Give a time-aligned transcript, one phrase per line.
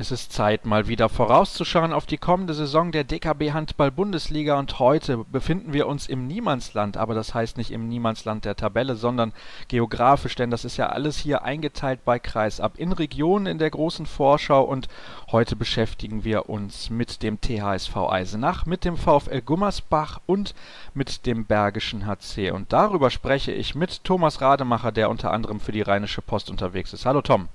[0.00, 4.78] Es ist Zeit, mal wieder vorauszuschauen auf die kommende Saison der DKB Handball Bundesliga und
[4.78, 9.32] heute befinden wir uns im Niemandsland, aber das heißt nicht im Niemandsland der Tabelle, sondern
[9.66, 14.06] geografisch, denn das ist ja alles hier eingeteilt bei Kreisab in Regionen in der großen
[14.06, 14.86] Vorschau und
[15.32, 20.54] heute beschäftigen wir uns mit dem THSV Eisenach, mit dem VfL Gummersbach und
[20.94, 25.72] mit dem Bergischen HC und darüber spreche ich mit Thomas Rademacher, der unter anderem für
[25.72, 27.04] die Rheinische Post unterwegs ist.
[27.04, 27.48] Hallo Tom.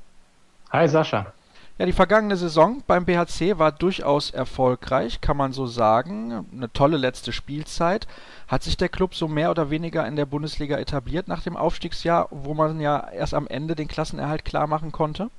[0.73, 1.31] Hi Sascha.
[1.79, 6.45] Ja, die vergangene Saison beim BHC war durchaus erfolgreich, kann man so sagen.
[6.51, 8.07] Eine tolle letzte Spielzeit.
[8.47, 12.27] Hat sich der Club so mehr oder weniger in der Bundesliga etabliert nach dem Aufstiegsjahr,
[12.29, 15.31] wo man ja erst am Ende den Klassenerhalt klar machen konnte?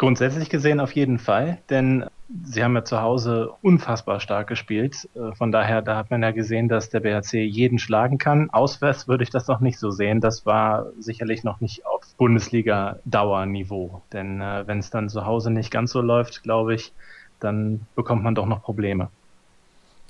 [0.00, 2.06] Grundsätzlich gesehen auf jeden Fall, denn
[2.42, 5.06] sie haben ja zu Hause unfassbar stark gespielt.
[5.14, 8.48] Äh, von daher, da hat man ja gesehen, dass der BHC jeden schlagen kann.
[8.48, 10.22] Auswärts würde ich das noch nicht so sehen.
[10.22, 14.00] Das war sicherlich noch nicht auf Bundesliga-Dauerniveau.
[14.10, 16.94] Denn äh, wenn es dann zu Hause nicht ganz so läuft, glaube ich,
[17.38, 19.10] dann bekommt man doch noch Probleme.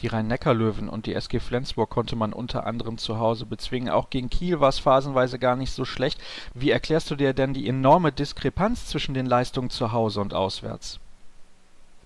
[0.03, 3.91] Die Rhein-Neckar-Löwen und die SG Flensburg konnte man unter anderem zu Hause bezwingen.
[3.91, 6.21] Auch gegen Kiel war es phasenweise gar nicht so schlecht.
[6.55, 11.01] Wie erklärst du dir denn die enorme Diskrepanz zwischen den Leistungen zu Hause und auswärts?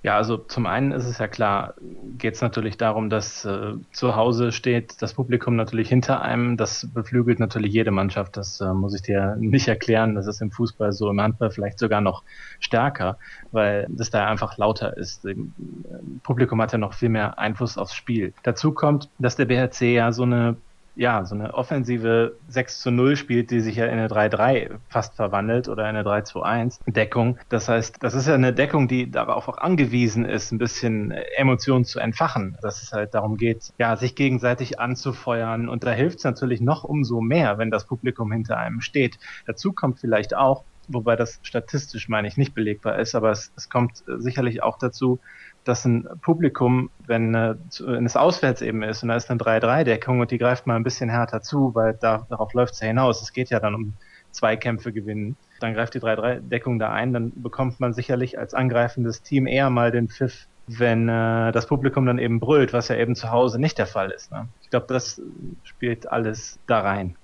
[0.05, 1.73] Ja, also zum einen ist es ja klar,
[2.19, 6.59] geht es natürlich darum, dass äh, zu Hause steht das Publikum natürlich hinter einem.
[6.59, 8.37] Das beflügelt natürlich jede Mannschaft.
[8.37, 10.15] Das äh, muss ich dir nicht erklären.
[10.15, 12.23] Das ist im Fußball so, im Handball vielleicht sogar noch
[12.61, 13.17] stärker,
[13.51, 15.25] weil das da einfach lauter ist.
[15.25, 15.37] Das äh,
[16.23, 18.35] Publikum hat ja noch viel mehr Einfluss aufs Spiel.
[18.43, 20.57] Dazu kommt, dass der BHC ja so eine
[20.97, 25.17] ja, so eine offensive 6 zu 0 spielt, die sich ja in eine 3-3 fast
[25.17, 27.39] verwandelt oder in eine 3 zu 1 Deckung.
[27.49, 31.85] Das heißt, das ist ja eine Deckung, die darauf auch angewiesen ist, ein bisschen Emotionen
[31.85, 32.57] zu entfachen.
[32.63, 35.69] Dass es halt darum geht, ja, sich gegenseitig anzufeuern.
[35.69, 39.19] Und da hilft es natürlich noch umso mehr, wenn das Publikum hinter einem steht.
[39.47, 43.69] Dazu kommt vielleicht auch, wobei das statistisch, meine ich, nicht belegbar ist, aber es, es
[43.69, 45.19] kommt sicherlich auch dazu,
[45.65, 50.21] dass ein Publikum, wenn, äh, wenn es auswärts eben ist und da ist eine 3-3-Deckung
[50.21, 53.23] und die greift mal ein bisschen härter zu, weil da, darauf läuft es ja hinaus.
[53.23, 53.95] Es geht ja dann um
[54.31, 55.37] Zweikämpfe gewinnen.
[55.61, 59.91] Dann greift die 3-3-Deckung da ein, dann bekommt man sicherlich als angreifendes Team eher mal
[59.91, 63.79] den Pfiff, wenn äh, das Publikum dann eben brüllt, was ja eben zu Hause nicht
[63.79, 64.33] der Fall ist.
[64.33, 64.49] Ne?
[64.63, 65.21] Ich glaube, das
[65.63, 67.17] spielt alles da rein.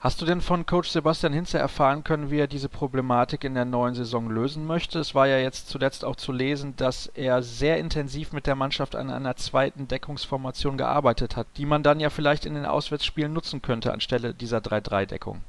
[0.00, 3.64] Hast du denn von Coach Sebastian Hinze erfahren können, wie er diese Problematik in der
[3.64, 5.00] neuen Saison lösen möchte?
[5.00, 8.94] Es war ja jetzt zuletzt auch zu lesen, dass er sehr intensiv mit der Mannschaft
[8.94, 13.60] an einer zweiten Deckungsformation gearbeitet hat, die man dann ja vielleicht in den Auswärtsspielen nutzen
[13.60, 15.40] könnte anstelle dieser 3-3-Deckung.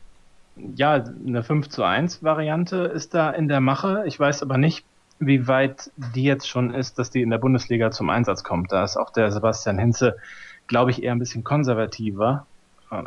[0.75, 4.03] Ja, eine 5 zu 1 Variante ist da in der Mache.
[4.07, 4.83] Ich weiß aber nicht,
[5.19, 8.71] wie weit die jetzt schon ist, dass die in der Bundesliga zum Einsatz kommt.
[8.71, 10.17] Da ist auch der Sebastian Hinze,
[10.65, 12.47] glaube ich, eher ein bisschen konservativer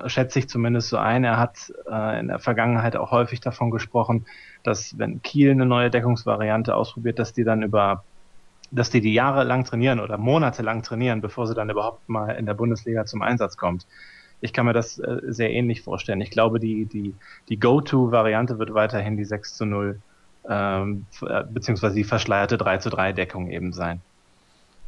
[0.06, 1.24] schätze ich zumindest so ein.
[1.24, 4.26] Er hat äh, in der Vergangenheit auch häufig davon gesprochen,
[4.62, 8.04] dass wenn Kiel eine neue Deckungsvariante ausprobiert, dass die dann über
[8.70, 12.30] dass die die Jahre lang trainieren oder Monate lang trainieren, bevor sie dann überhaupt mal
[12.30, 13.86] in der Bundesliga zum Einsatz kommt.
[14.40, 16.22] Ich kann mir das äh, sehr ähnlich vorstellen.
[16.22, 17.14] Ich glaube, die, die,
[17.50, 20.00] die Go-To-Variante wird weiterhin die 6 zu 0
[20.48, 24.00] ähm, äh, beziehungsweise die verschleierte 3 zu 3 Deckung eben sein.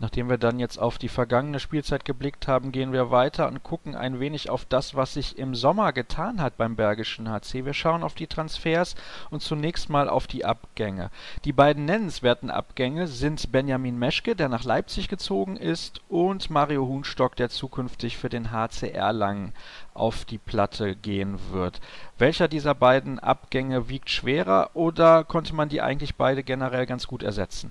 [0.00, 3.94] Nachdem wir dann jetzt auf die vergangene Spielzeit geblickt haben, gehen wir weiter und gucken
[3.94, 7.64] ein wenig auf das, was sich im Sommer getan hat beim Bergischen HC.
[7.64, 8.96] Wir schauen auf die Transfers
[9.30, 11.10] und zunächst mal auf die Abgänge.
[11.44, 17.36] Die beiden nennenswerten Abgänge sind Benjamin Meschke, der nach Leipzig gezogen ist, und Mario Huhnstock,
[17.36, 19.52] der zukünftig für den HCR Lang
[19.94, 21.80] auf die Platte gehen wird.
[22.18, 27.22] Welcher dieser beiden Abgänge wiegt schwerer oder konnte man die eigentlich beide generell ganz gut
[27.22, 27.70] ersetzen?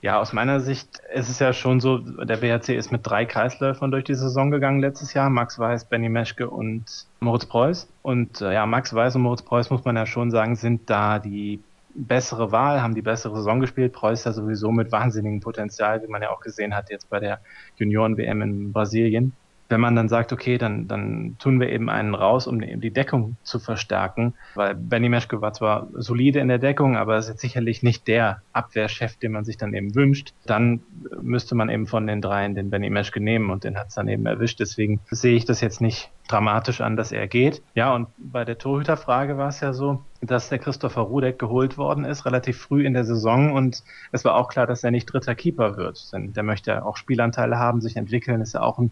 [0.00, 3.90] Ja, aus meiner Sicht ist es ja schon so, der BHC ist mit drei Kreisläufern
[3.90, 5.28] durch die Saison gegangen letztes Jahr.
[5.28, 6.84] Max Weiß, Benny Meschke und
[7.18, 7.88] Moritz Preuß.
[8.02, 11.18] Und äh, ja, Max Weiß und Moritz Preuß, muss man ja schon sagen, sind da
[11.18, 11.60] die
[11.94, 13.92] bessere Wahl, haben die bessere Saison gespielt.
[13.92, 17.40] Preuß ja sowieso mit wahnsinnigem Potenzial, wie man ja auch gesehen hat jetzt bei der
[17.76, 19.32] Junioren-WM in Brasilien
[19.68, 23.36] wenn man dann sagt, okay, dann, dann tun wir eben einen raus, um die Deckung
[23.42, 27.82] zu verstärken, weil Benny Meschke war zwar solide in der Deckung, aber ist jetzt sicherlich
[27.82, 30.80] nicht der Abwehrchef, den man sich dann eben wünscht, dann
[31.20, 34.08] müsste man eben von den dreien den Benny Meschke nehmen und den hat es dann
[34.08, 34.60] eben erwischt.
[34.60, 37.62] Deswegen sehe ich das jetzt nicht dramatisch an, dass er geht.
[37.74, 42.04] Ja, und bei der Torhüterfrage war es ja so, dass der Christopher Rudek geholt worden
[42.04, 43.52] ist, relativ früh in der Saison.
[43.52, 43.82] Und
[44.12, 47.58] es war auch klar, dass er nicht dritter Keeper wird, denn der möchte auch Spielanteile
[47.58, 48.90] haben, sich entwickeln, ist ja auch ein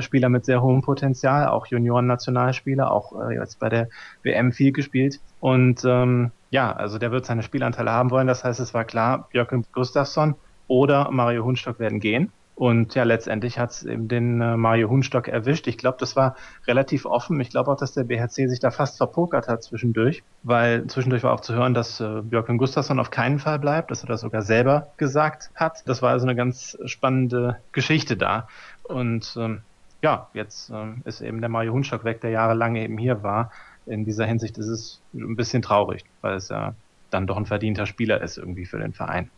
[0.00, 3.88] Spieler mit sehr hohem Potenzial, auch Junioren-Nationalspieler, auch äh, jetzt bei der
[4.22, 5.20] WM viel gespielt.
[5.40, 8.26] Und ähm, ja, also der wird seine Spielanteile haben wollen.
[8.26, 10.34] Das heißt, es war klar, Jörg Gustafsson
[10.68, 12.32] oder Mario Hunstock werden gehen.
[12.54, 15.66] Und ja, letztendlich hat es eben den äh, Mario Hunstock erwischt.
[15.66, 16.36] Ich glaube, das war
[16.66, 17.40] relativ offen.
[17.40, 21.32] Ich glaube auch, dass der BHC sich da fast verpokert hat zwischendurch, weil zwischendurch war
[21.32, 24.42] auch zu hören, dass äh, Björkman Gustafsson auf keinen Fall bleibt, dass er das sogar
[24.42, 25.82] selber gesagt hat.
[25.86, 28.46] Das war also eine ganz spannende Geschichte da.
[28.84, 29.62] Und ähm,
[30.02, 33.52] ja, jetzt ähm, ist eben der Mario Hunstock weg, der jahrelang eben hier war.
[33.86, 36.74] In dieser Hinsicht ist es ein bisschen traurig, weil es ja
[37.10, 39.30] dann doch ein verdienter Spieler ist irgendwie für den Verein.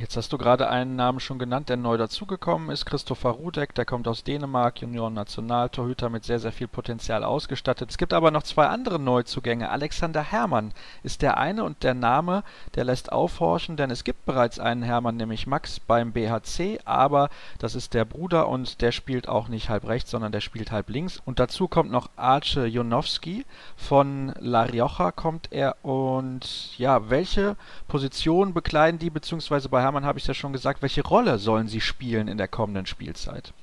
[0.00, 3.84] Jetzt hast du gerade einen Namen schon genannt, der neu dazugekommen ist, Christopher Rudek, der
[3.84, 7.90] kommt aus Dänemark, Junior Nationaltorhüter mit sehr, sehr viel Potenzial ausgestattet.
[7.90, 9.68] Es gibt aber noch zwei andere Neuzugänge.
[9.70, 10.70] Alexander Herrmann
[11.02, 12.44] ist der eine und der Name,
[12.76, 17.28] der lässt aufhorchen, denn es gibt bereits einen Herrmann, nämlich Max beim BHC, aber
[17.58, 20.90] das ist der Bruder und der spielt auch nicht halb rechts, sondern der spielt halb
[20.90, 21.20] links.
[21.24, 27.56] Und dazu kommt noch Arce Jonowski, von La Rioja kommt er und ja, welche
[27.88, 31.80] Position bekleiden die, beziehungsweise bei Hermann habe ich ja schon gesagt, welche Rolle sollen sie
[31.80, 33.54] spielen in der kommenden Spielzeit?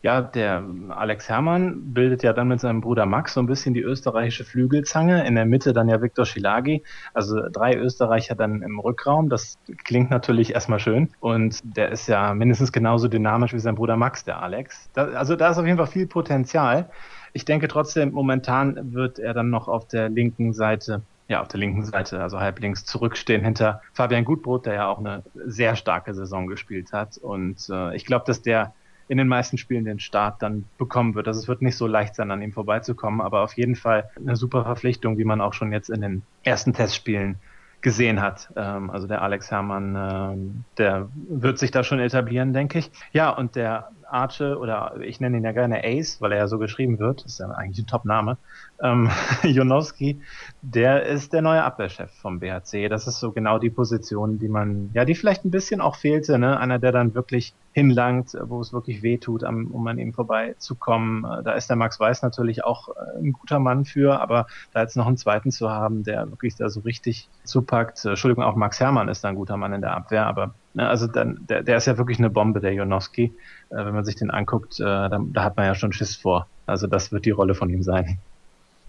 [0.00, 3.80] Ja, der Alex Herrmann bildet ja dann mit seinem Bruder Max so ein bisschen die
[3.80, 5.26] österreichische Flügelzange.
[5.26, 6.84] In der Mitte dann ja Viktor Schilagi.
[7.14, 9.28] Also drei Österreicher dann im Rückraum.
[9.28, 11.08] Das klingt natürlich erstmal schön.
[11.18, 14.88] Und der ist ja mindestens genauso dynamisch wie sein Bruder Max, der Alex.
[14.92, 16.90] Da, also da ist auf jeden Fall viel Potenzial.
[17.32, 21.60] Ich denke trotzdem, momentan wird er dann noch auf der linken Seite ja, auf der
[21.60, 26.14] linken Seite, also halb links zurückstehen hinter Fabian Gutbrot, der ja auch eine sehr starke
[26.14, 27.16] Saison gespielt hat.
[27.16, 28.74] Und äh, ich glaube, dass der
[29.08, 31.28] in den meisten Spielen den Start dann bekommen wird.
[31.28, 34.36] Also es wird nicht so leicht sein, an ihm vorbeizukommen, aber auf jeden Fall eine
[34.36, 37.36] super Verpflichtung, wie man auch schon jetzt in den ersten Testspielen
[37.80, 38.50] gesehen hat.
[38.56, 42.90] Ähm, also der Alex Herrmann, ähm, der wird sich da schon etablieren, denke ich.
[43.12, 46.58] Ja, und der Arche, oder ich nenne ihn ja gerne Ace, weil er ja so
[46.58, 48.38] geschrieben wird, ist ja eigentlich ein Top-Name,
[48.82, 49.10] ähm,
[49.42, 50.22] Jonowski,
[50.62, 52.88] der ist der neue Abwehrchef vom BHC.
[52.88, 56.38] Das ist so genau die Position, die man, ja, die vielleicht ein bisschen auch fehlte,
[56.38, 56.58] ne?
[56.58, 61.22] Einer, der dann wirklich hinlangt, wo es wirklich weh tut, um an ihm vorbeizukommen.
[61.44, 64.96] Da ist der Max Weiß natürlich auch äh, ein guter Mann für, aber da jetzt
[64.96, 68.04] noch einen zweiten zu haben, der wirklich da so richtig zupackt.
[68.04, 71.06] Entschuldigung, auch Max Hermann ist da ein guter Mann in der Abwehr, aber ne, also
[71.06, 73.32] dann, der, der ist ja wirklich eine Bombe, der Jonowski.
[73.70, 76.46] Äh, wenn man sich den anguckt, äh, da, da hat man ja schon Schiss vor.
[76.66, 78.18] Also das wird die Rolle von ihm sein.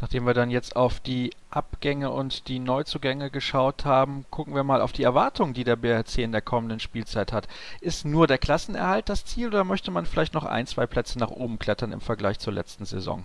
[0.01, 4.81] Nachdem wir dann jetzt auf die Abgänge und die Neuzugänge geschaut haben, gucken wir mal
[4.81, 7.47] auf die Erwartungen, die der BRC in der kommenden Spielzeit hat.
[7.79, 11.31] Ist nur der Klassenerhalt das Ziel oder möchte man vielleicht noch ein, zwei Plätze nach
[11.31, 13.23] oben klettern im Vergleich zur letzten Saison?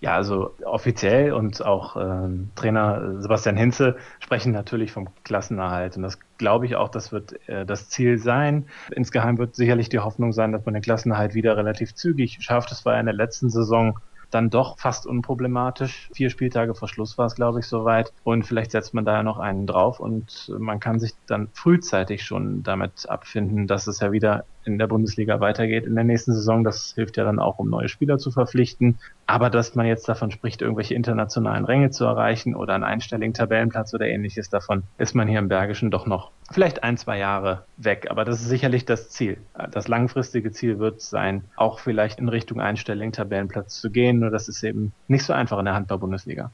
[0.00, 5.96] Ja, also offiziell und auch äh, Trainer Sebastian Hinze sprechen natürlich vom Klassenerhalt.
[5.96, 8.66] Und das glaube ich auch, das wird äh, das Ziel sein.
[8.94, 12.70] Insgeheim wird sicherlich die Hoffnung sein, dass man den Klassenerhalt wieder relativ zügig schafft.
[12.70, 13.98] Das war ja in der letzten Saison
[14.30, 16.10] dann doch fast unproblematisch.
[16.12, 18.12] Vier Spieltage vor Schluss war es, glaube ich, soweit.
[18.24, 22.24] Und vielleicht setzt man da ja noch einen drauf und man kann sich dann frühzeitig
[22.24, 26.64] schon damit abfinden, dass es ja wieder in der Bundesliga weitergeht in der nächsten Saison.
[26.64, 28.98] Das hilft ja dann auch, um neue Spieler zu verpflichten.
[29.26, 33.92] Aber dass man jetzt davon spricht, irgendwelche internationalen Ränge zu erreichen oder einen einstelligen Tabellenplatz
[33.94, 38.06] oder ähnliches, davon ist man hier im Bergischen doch noch vielleicht ein, zwei Jahre weg.
[38.10, 39.38] Aber das ist sicherlich das Ziel.
[39.70, 44.20] Das langfristige Ziel wird sein, auch vielleicht in Richtung einstelligen Tabellenplatz zu gehen.
[44.20, 46.50] Nur das ist eben nicht so einfach in der Handball-Bundesliga.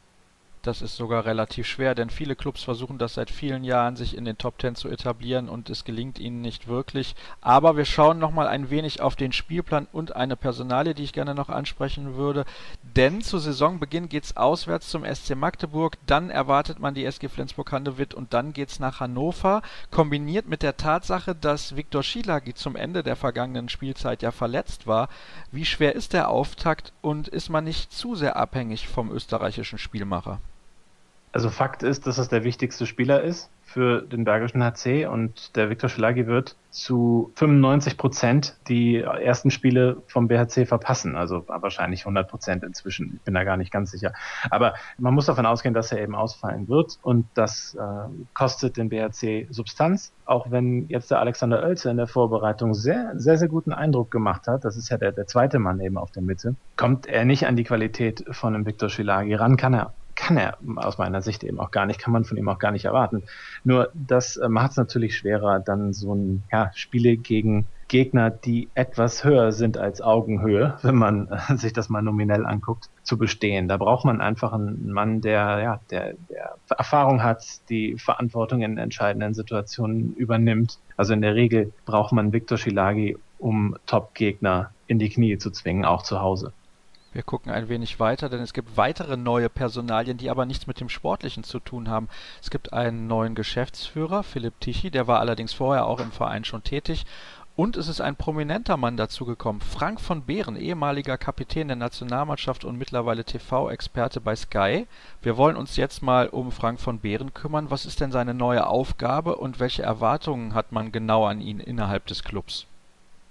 [0.64, 4.24] Das ist sogar relativ schwer, denn viele Clubs versuchen das seit vielen Jahren, sich in
[4.24, 7.16] den Top Ten zu etablieren und es gelingt ihnen nicht wirklich.
[7.42, 11.34] Aber wir schauen nochmal ein wenig auf den Spielplan und eine Personalie, die ich gerne
[11.34, 12.46] noch ansprechen würde.
[12.82, 18.14] Denn zu Saisonbeginn geht es auswärts zum SC Magdeburg, dann erwartet man die SG Flensburg-Handewitt
[18.14, 19.60] und dann geht es nach Hannover.
[19.90, 25.10] Kombiniert mit der Tatsache, dass Viktor Schilagi zum Ende der vergangenen Spielzeit ja verletzt war.
[25.52, 30.40] Wie schwer ist der Auftakt und ist man nicht zu sehr abhängig vom österreichischen Spielmacher?
[31.34, 35.68] Also Fakt ist, dass es der wichtigste Spieler ist für den Bergischen HC und der
[35.68, 41.16] Viktor Schlagi wird zu 95 Prozent die ersten Spiele vom BHC verpassen.
[41.16, 43.14] Also wahrscheinlich 100 Prozent inzwischen.
[43.16, 44.12] Ich bin da gar nicht ganz sicher.
[44.48, 47.80] Aber man muss davon ausgehen, dass er eben ausfallen wird und das äh,
[48.32, 50.12] kostet den BHC Substanz.
[50.26, 54.46] Auch wenn jetzt der Alexander Oelze in der Vorbereitung sehr, sehr, sehr guten Eindruck gemacht
[54.46, 54.64] hat.
[54.64, 56.54] Das ist ja der, der zweite Mann eben auf der Mitte.
[56.76, 60.58] Kommt er nicht an die Qualität von einem Viktor Schilagi ran, kann er kann er
[60.76, 63.24] aus meiner Sicht eben auch gar nicht, kann man von ihm auch gar nicht erwarten.
[63.64, 68.68] Nur das äh, macht es natürlich schwerer, dann so ein ja, Spiele gegen Gegner, die
[68.74, 73.68] etwas höher sind als Augenhöhe, wenn man äh, sich das mal nominell anguckt, zu bestehen.
[73.68, 78.78] Da braucht man einfach einen Mann, der, ja, der, der Erfahrung hat, die Verantwortung in
[78.78, 80.78] entscheidenden Situationen übernimmt.
[80.96, 85.84] Also in der Regel braucht man Viktor Schilagi, um Top-Gegner in die Knie zu zwingen,
[85.84, 86.52] auch zu Hause.
[87.14, 90.80] Wir gucken ein wenig weiter, denn es gibt weitere neue Personalien, die aber nichts mit
[90.80, 92.08] dem Sportlichen zu tun haben.
[92.42, 96.64] Es gibt einen neuen Geschäftsführer, Philipp Tichy, der war allerdings vorher auch im Verein schon
[96.64, 97.06] tätig
[97.54, 102.78] Und es ist ein prominenter Mann dazugekommen, Frank von Behren, ehemaliger Kapitän der Nationalmannschaft und
[102.78, 104.88] mittlerweile TV-Experte bei Sky.
[105.22, 107.70] Wir wollen uns jetzt mal um Frank von Behren kümmern.
[107.70, 112.06] Was ist denn seine neue Aufgabe und welche Erwartungen hat man genau an ihn innerhalb
[112.06, 112.66] des Clubs?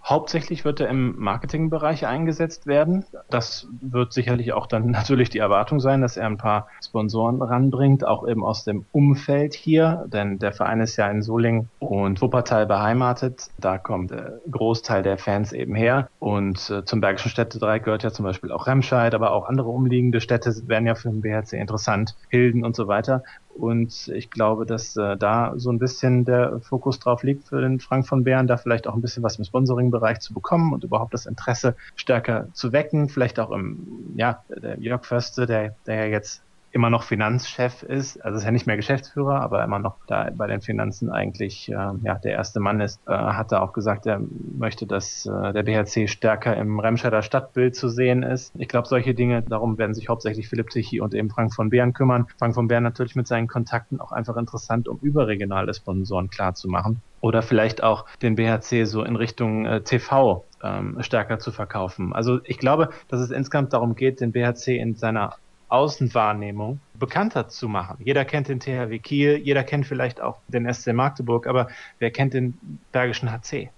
[0.05, 3.05] Hauptsächlich wird er im Marketingbereich eingesetzt werden.
[3.29, 8.05] Das wird sicherlich auch dann natürlich die Erwartung sein, dass er ein paar Sponsoren ranbringt,
[8.05, 12.65] auch eben aus dem Umfeld hier, denn der Verein ist ja in Solingen und Wuppertal
[12.65, 13.49] beheimatet.
[13.57, 16.09] Da kommt der Großteil der Fans eben her.
[16.19, 20.19] Und äh, zum Bergischen Städtedreieck gehört ja zum Beispiel auch Remscheid, aber auch andere umliegende
[20.19, 23.23] Städte wären ja für den BHC interessant, Hilden und so weiter.
[23.55, 27.79] Und ich glaube, dass äh, da so ein bisschen der Fokus drauf liegt für den
[27.79, 31.13] Frank von Bären, da vielleicht auch ein bisschen was im Sponsoring-Bereich zu bekommen und überhaupt
[31.13, 33.09] das Interesse stärker zu wecken.
[33.09, 36.41] Vielleicht auch im, ja, der Jörg Förste, der, der ja jetzt
[36.73, 40.47] immer noch Finanzchef ist, also ist ja nicht mehr Geschäftsführer, aber immer noch da bei
[40.47, 44.19] den Finanzen eigentlich äh, ja der erste Mann ist, äh, hat er auch gesagt, er
[44.57, 48.53] möchte, dass äh, der BHC stärker im Remscheider Stadtbild zu sehen ist.
[48.57, 51.93] Ich glaube, solche Dinge, darum werden sich hauptsächlich Philipp Tichy und eben Frank von Beeren
[51.93, 52.25] kümmern.
[52.39, 57.41] Frank von Beeren natürlich mit seinen Kontakten auch einfach interessant, um überregionale Sponsoren klarzumachen oder
[57.41, 62.13] vielleicht auch den BHC so in Richtung äh, TV ähm, stärker zu verkaufen.
[62.13, 65.35] Also ich glaube, dass es insgesamt darum geht, den BHC in seiner
[65.73, 67.97] Außenwahrnehmung bekannter zu machen.
[67.99, 72.35] Jeder kennt den THW Kiel, jeder kennt vielleicht auch den SC Magdeburg, aber wer kennt
[72.35, 72.59] den
[72.91, 73.71] Bergischen HC?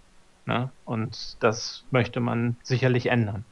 [0.45, 0.69] Ne?
[0.83, 3.45] Und das möchte man sicherlich ändern.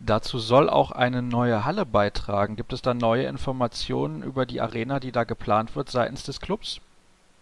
[0.00, 2.56] Dazu soll auch eine neue Halle beitragen.
[2.56, 6.80] Gibt es da neue Informationen über die Arena, die da geplant wird seitens des Clubs?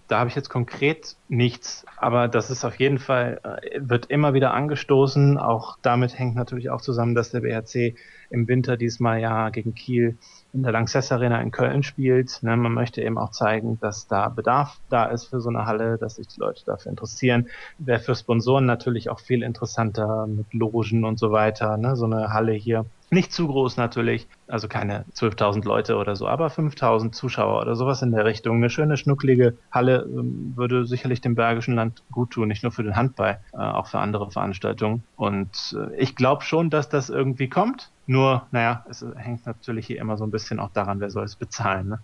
[0.09, 4.35] Da habe ich jetzt konkret nichts, aber das ist auf jeden Fall, äh, wird immer
[4.35, 5.39] wieder angestoßen.
[5.39, 7.97] Auch damit hängt natürlich auch zusammen, dass der BRC
[8.31, 10.17] im Winter diesmal ja gegen Kiel
[10.53, 12.43] in der Lanxess Arena in Köln spielt.
[12.43, 15.99] Ne, man möchte eben auch zeigen, dass da Bedarf da ist für so eine Halle,
[15.99, 17.49] dass sich die Leute dafür interessieren.
[17.79, 21.77] Wäre für Sponsoren natürlich auch viel interessanter mit Logen und so weiter.
[21.77, 26.27] Ne, so eine Halle hier nicht zu groß natürlich, also keine 12.000 Leute oder so,
[26.27, 28.57] aber 5.000 Zuschauer oder sowas in der Richtung.
[28.57, 32.83] Eine schöne, schnucklige Halle ähm, würde sicherlich dem Bergischen Land gut tun, nicht nur für
[32.83, 35.03] den Handball, äh, auch für andere Veranstaltungen.
[35.17, 37.91] Und äh, ich glaube schon, dass das irgendwie kommt.
[38.07, 41.37] Nur, naja, es hängt natürlich hier immer so ein bisschen auch daran, wer soll es
[41.37, 41.89] bezahlen.
[41.89, 41.99] Ne?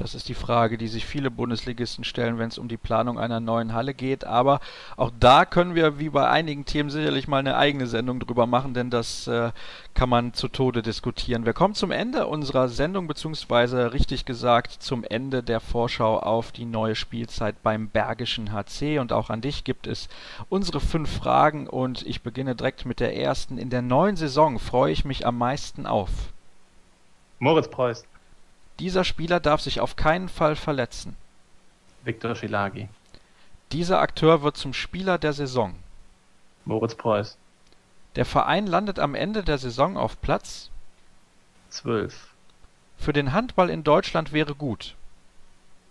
[0.00, 3.38] Das ist die Frage, die sich viele Bundesligisten stellen, wenn es um die Planung einer
[3.38, 4.24] neuen Halle geht.
[4.24, 4.60] Aber
[4.96, 8.72] auch da können wir, wie bei einigen Themen, sicherlich mal eine eigene Sendung drüber machen,
[8.72, 9.52] denn das äh,
[9.92, 11.44] kann man zu Tode diskutieren.
[11.44, 16.64] Wir kommen zum Ende unserer Sendung, beziehungsweise richtig gesagt zum Ende der Vorschau auf die
[16.64, 19.00] neue Spielzeit beim Bergischen HC.
[19.00, 20.08] Und auch an dich gibt es
[20.48, 23.58] unsere fünf Fragen und ich beginne direkt mit der ersten.
[23.58, 26.10] In der neuen Saison freue ich mich am meisten auf.
[27.38, 28.06] Moritz Preuß.
[28.80, 31.14] Dieser Spieler darf sich auf keinen Fall verletzen.
[32.02, 32.88] Viktor Schilagi.
[33.72, 35.74] Dieser Akteur wird zum Spieler der Saison.
[36.64, 37.36] Moritz Preuß.
[38.16, 40.70] Der Verein landet am Ende der Saison auf Platz
[41.68, 42.30] 12.
[42.96, 44.96] Für den Handball in Deutschland wäre gut.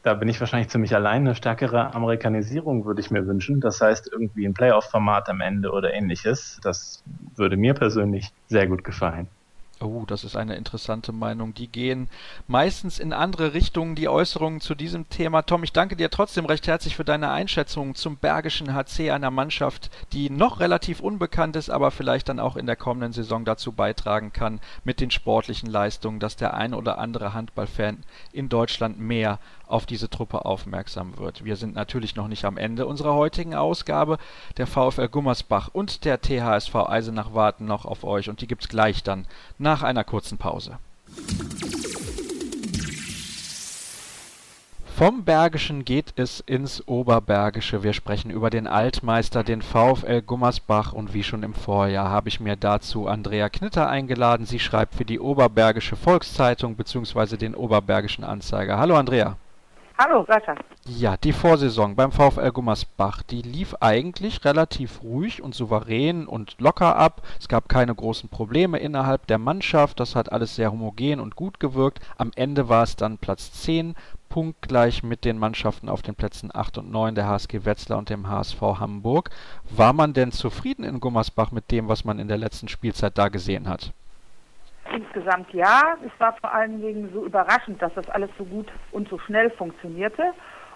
[0.01, 1.21] Da bin ich wahrscheinlich ziemlich allein.
[1.21, 3.61] Eine stärkere Amerikanisierung würde ich mir wünschen.
[3.61, 6.59] Das heißt, irgendwie ein Playoff-Format am Ende oder ähnliches.
[6.63, 7.03] Das
[7.35, 9.27] würde mir persönlich sehr gut gefallen.
[9.81, 11.53] Oh, das ist eine interessante Meinung.
[11.53, 12.09] Die gehen
[12.47, 15.43] meistens in andere Richtungen, die Äußerungen zu diesem Thema.
[15.43, 19.89] Tom, ich danke dir trotzdem recht herzlich für deine Einschätzung zum Bergischen HC, einer Mannschaft,
[20.11, 24.33] die noch relativ unbekannt ist, aber vielleicht dann auch in der kommenden Saison dazu beitragen
[24.33, 29.85] kann, mit den sportlichen Leistungen, dass der ein oder andere Handballfan in Deutschland mehr auf
[29.85, 31.45] diese Truppe aufmerksam wird.
[31.45, 34.17] Wir sind natürlich noch nicht am Ende unserer heutigen Ausgabe.
[34.57, 39.03] Der VfL Gummersbach und der THSV Eisenach warten noch auf euch und die gibt's gleich
[39.03, 39.25] dann
[39.57, 40.77] nach einer kurzen Pause.
[44.99, 47.83] Vom Bergischen geht es ins Oberbergische.
[47.83, 50.91] Wir sprechen über den Altmeister, den VfL Gummersbach.
[50.91, 54.45] Und wie schon im Vorjahr habe ich mir dazu Andrea Knitter eingeladen.
[54.45, 57.37] Sie schreibt für die Oberbergische Volkszeitung bzw.
[57.37, 58.77] den Oberbergischen Anzeiger.
[58.77, 59.37] Hallo Andrea.
[60.01, 60.55] Hallo, Sascha.
[60.85, 66.95] Ja, die Vorsaison beim VfL Gummersbach, die lief eigentlich relativ ruhig und souverän und locker
[66.95, 67.21] ab.
[67.37, 69.99] Es gab keine großen Probleme innerhalb der Mannschaft.
[69.99, 71.99] Das hat alles sehr homogen und gut gewirkt.
[72.15, 73.95] Am Ende war es dann Platz 10,
[74.29, 78.29] punktgleich mit den Mannschaften auf den Plätzen 8 und 9, der HSG Wetzlar und dem
[78.29, 79.31] HSV Hamburg.
[79.69, 83.27] War man denn zufrieden in Gummersbach mit dem, was man in der letzten Spielzeit da
[83.27, 83.91] gesehen hat?
[84.95, 85.97] Insgesamt ja.
[86.05, 89.49] Es war vor allen Dingen so überraschend, dass das alles so gut und so schnell
[89.51, 90.33] funktionierte.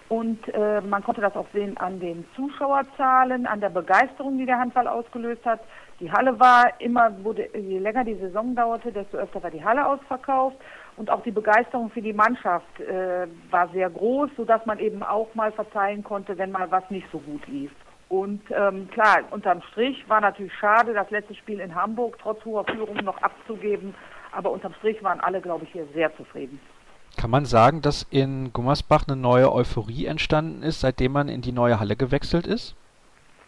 [0.08, 4.58] Und äh, man konnte das auch sehen an den Zuschauerzahlen, an der Begeisterung, die der
[4.58, 5.60] Handball ausgelöst hat.
[5.98, 9.86] Die Halle war immer, wurde, je länger die Saison dauerte, desto öfter war die Halle
[9.86, 10.56] ausverkauft.
[10.96, 15.34] Und auch die Begeisterung für die Mannschaft äh, war sehr groß, sodass man eben auch
[15.34, 17.72] mal verzeihen konnte, wenn mal was nicht so gut lief.
[18.08, 22.64] Und ähm, klar, unterm Strich war natürlich schade, das letzte Spiel in Hamburg trotz hoher
[22.64, 23.94] Führung noch abzugeben.
[24.32, 26.60] Aber unterm Strich waren alle, glaube ich, hier sehr zufrieden.
[27.16, 31.52] Kann man sagen, dass in Gummersbach eine neue Euphorie entstanden ist, seitdem man in die
[31.52, 32.76] neue Halle gewechselt ist?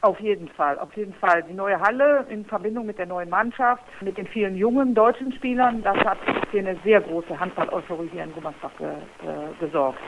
[0.03, 1.43] Auf jeden Fall, auf jeden Fall.
[1.43, 5.83] Die neue Halle in Verbindung mit der neuen Mannschaft, mit den vielen jungen deutschen Spielern,
[5.83, 6.19] das hat
[6.51, 9.99] für eine sehr große Handball-Euphorie hier in Gummersbach ge, äh, gesorgt.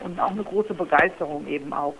[0.00, 1.94] Und auch eine große Begeisterung eben auch.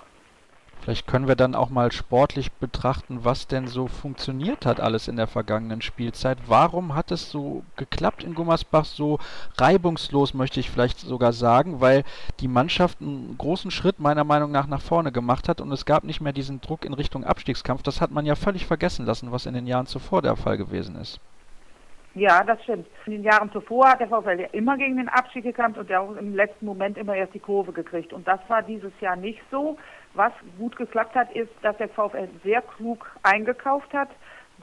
[0.89, 5.17] Vielleicht können wir dann auch mal sportlich betrachten, was denn so funktioniert hat alles in
[5.17, 6.39] der vergangenen Spielzeit.
[6.47, 9.19] Warum hat es so geklappt in Gummersbach, so
[9.59, 12.05] reibungslos möchte ich vielleicht sogar sagen, weil
[12.41, 16.05] die Mannschaft einen großen Schritt meiner Meinung nach nach vorne gemacht hat und es gab
[16.05, 17.83] nicht mehr diesen Druck in Richtung Abstiegskampf.
[17.83, 20.97] Das hat man ja völlig vergessen lassen, was in den Jahren zuvor der Fall gewesen
[20.97, 21.21] ist.
[22.15, 22.87] Ja, das stimmt.
[23.07, 26.01] In den Jahren zuvor hat der VfL ja immer gegen den Abstieg gekämpft und ja
[26.01, 28.13] auch im letzten Moment immer erst die Kurve gekriegt.
[28.13, 29.77] Und das war dieses Jahr nicht so.
[30.19, 34.09] Was gut geklappt hat, ist, dass der VfL sehr klug eingekauft hat,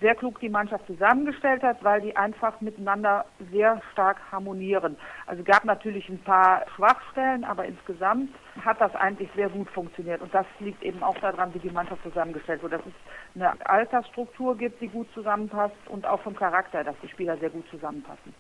[0.01, 4.97] sehr klug die Mannschaft zusammengestellt hat, weil die einfach miteinander sehr stark harmonieren.
[5.27, 8.31] Also gab natürlich ein paar Schwachstellen, aber insgesamt
[8.65, 10.21] hat das eigentlich sehr gut funktioniert.
[10.21, 12.79] Und das liegt eben auch daran, wie die Mannschaft zusammengestellt wurde.
[12.79, 17.37] Dass es eine Altersstruktur gibt, die gut zusammenpasst und auch vom Charakter, dass die Spieler
[17.37, 18.33] sehr gut zusammenpassen.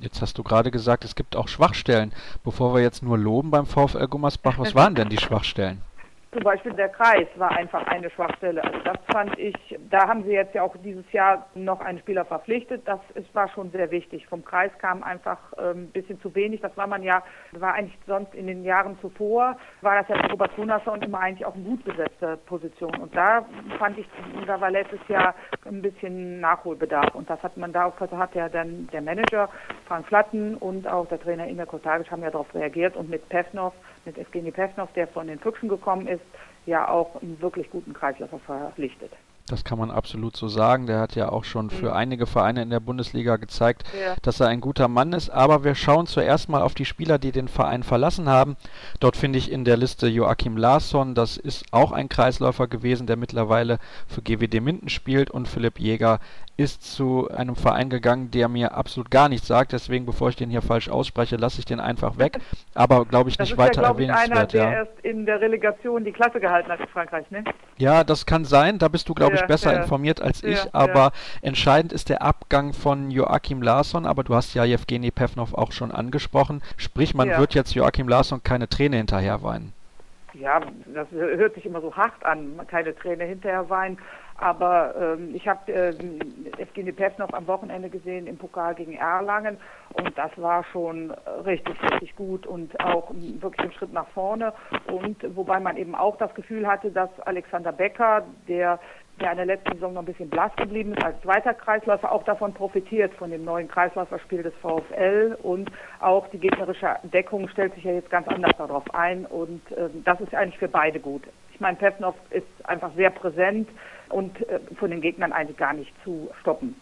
[0.00, 2.12] Jetzt hast du gerade gesagt, es gibt auch Schwachstellen.
[2.44, 5.80] Bevor wir jetzt nur loben beim VfL Gummersbach, was waren denn die Schwachstellen?
[6.30, 8.62] Zum Beispiel der Kreis war einfach eine Schwachstelle.
[8.62, 9.54] Also das fand ich,
[9.88, 12.86] da haben sie jetzt ja auch dieses Jahr noch einen Spieler verpflichtet.
[12.86, 14.26] Das ist, war schon sehr wichtig.
[14.26, 16.60] Vom Kreis kam einfach ein ähm, bisschen zu wenig.
[16.60, 20.30] Das war man ja, war eigentlich sonst in den Jahren zuvor, war das ja mit
[20.30, 22.94] Robert Gunnarsson immer eigentlich auch eine gut besetzte Position.
[22.96, 23.46] Und da
[23.78, 24.06] fand ich,
[24.46, 27.14] da war letztes Jahr ein bisschen Nachholbedarf.
[27.14, 29.48] Und das hat man da auch, hat ja dann der Manager
[29.86, 33.72] Frank Flatten und auch der Trainer Inge Kotagic haben ja darauf reagiert und mit Pevnov
[34.08, 36.24] mit Evgeny Pevnov, der von den Füchsen gekommen ist,
[36.66, 39.12] ja auch einen wirklich guten Kreisläufer verpflichtet.
[39.46, 40.86] Das kann man absolut so sagen.
[40.86, 41.96] Der hat ja auch schon für mhm.
[41.96, 44.14] einige Vereine in der Bundesliga gezeigt, ja.
[44.20, 45.30] dass er ein guter Mann ist.
[45.30, 48.56] Aber wir schauen zuerst mal auf die Spieler, die den Verein verlassen haben.
[49.00, 51.14] Dort finde ich in der Liste Joachim Larsson.
[51.14, 55.30] Das ist auch ein Kreisläufer gewesen, der mittlerweile für GWD Minden spielt.
[55.30, 56.20] Und Philipp Jäger
[56.58, 59.72] ist zu einem Verein gegangen, der mir absolut gar nichts sagt.
[59.72, 62.40] Deswegen, bevor ich den hier falsch ausspreche, lasse ich den einfach weg.
[62.74, 64.30] Aber glaube ich das nicht weiter ja, erwähnenswert.
[64.30, 64.72] Einer, der ja.
[64.72, 67.44] erst in der Relegation die Klasse gehalten hat in Frankreich, ne?
[67.76, 68.80] Ja, das kann sein.
[68.80, 69.82] Da bist du, glaube ich, besser ja.
[69.82, 70.58] informiert als ich.
[70.74, 74.04] Aber entscheidend ist der Abgang von Joachim Larsson.
[74.04, 76.60] Aber du hast ja Jewgeni Pevnov auch schon angesprochen.
[76.76, 79.77] Sprich, man wird jetzt Joachim Larsson keine Träne hinterher weinen.
[80.38, 83.98] Ja, das hört sich immer so hart an, keine Träne hinterher weinen.
[84.36, 85.88] Aber ähm, ich habe äh,
[86.58, 89.56] Evgeny Pevnov am Wochenende gesehen im Pokal gegen Erlangen
[89.94, 91.10] und das war schon
[91.44, 94.52] richtig, richtig gut und auch wirklich ein Schritt nach vorne.
[94.86, 98.78] Und wobei man eben auch das Gefühl hatte, dass Alexander Becker, der
[99.20, 102.24] ja in der letzten Saison noch ein bisschen blass geblieben ist als zweiter Kreisläufer, auch
[102.24, 107.84] davon profitiert, von dem neuen Kreisläuferspiel des VfL und auch die gegnerische Deckung stellt sich
[107.84, 111.22] ja jetzt ganz anders darauf ein und äh, das ist eigentlich für beide gut.
[111.52, 113.68] Ich meine, Pevnov ist einfach sehr präsent,
[114.10, 116.76] und äh, von den Gegnern eigentlich gar nicht zu stoppen.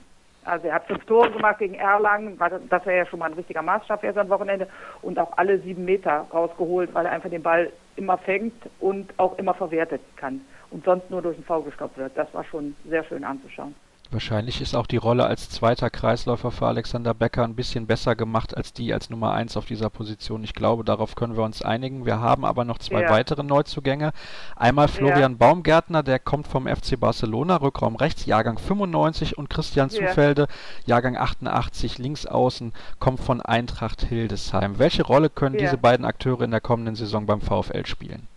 [0.45, 3.63] Also er hat fünf Tore gemacht gegen Erlangen, das wäre ja schon mal ein richtiger
[3.63, 4.69] Maßstab erst am Wochenende
[5.03, 9.39] und auch alle sieben Meter rausgeholt, weil er einfach den Ball immer fängt und auch
[9.39, 12.13] immer verwertet kann und sonst nur durch den V gestoppt wird.
[12.17, 13.75] Das war schon sehr schön anzuschauen.
[14.11, 18.57] Wahrscheinlich ist auch die Rolle als zweiter Kreisläufer für Alexander Becker ein bisschen besser gemacht
[18.57, 20.45] als die als Nummer 1 auf dieser Position.
[20.45, 22.07] Ich glaube, darauf können wir uns einigen.
[22.07, 23.11] Wir haben aber noch zwei ja.
[23.11, 24.13] weitere Neuzugänge.
[24.55, 25.39] Einmal Florian ja.
[25.39, 30.07] Baumgärtner, der kommt vom FC Barcelona, Rückraum rechts, Jahrgang 95 und Christian ja.
[30.07, 30.47] Zufelde,
[30.85, 34.79] Jahrgang 88, links außen, kommt von Eintracht Hildesheim.
[34.79, 38.29] Welche Rolle können diese beiden Akteure in der kommenden Saison beim VfL spielen?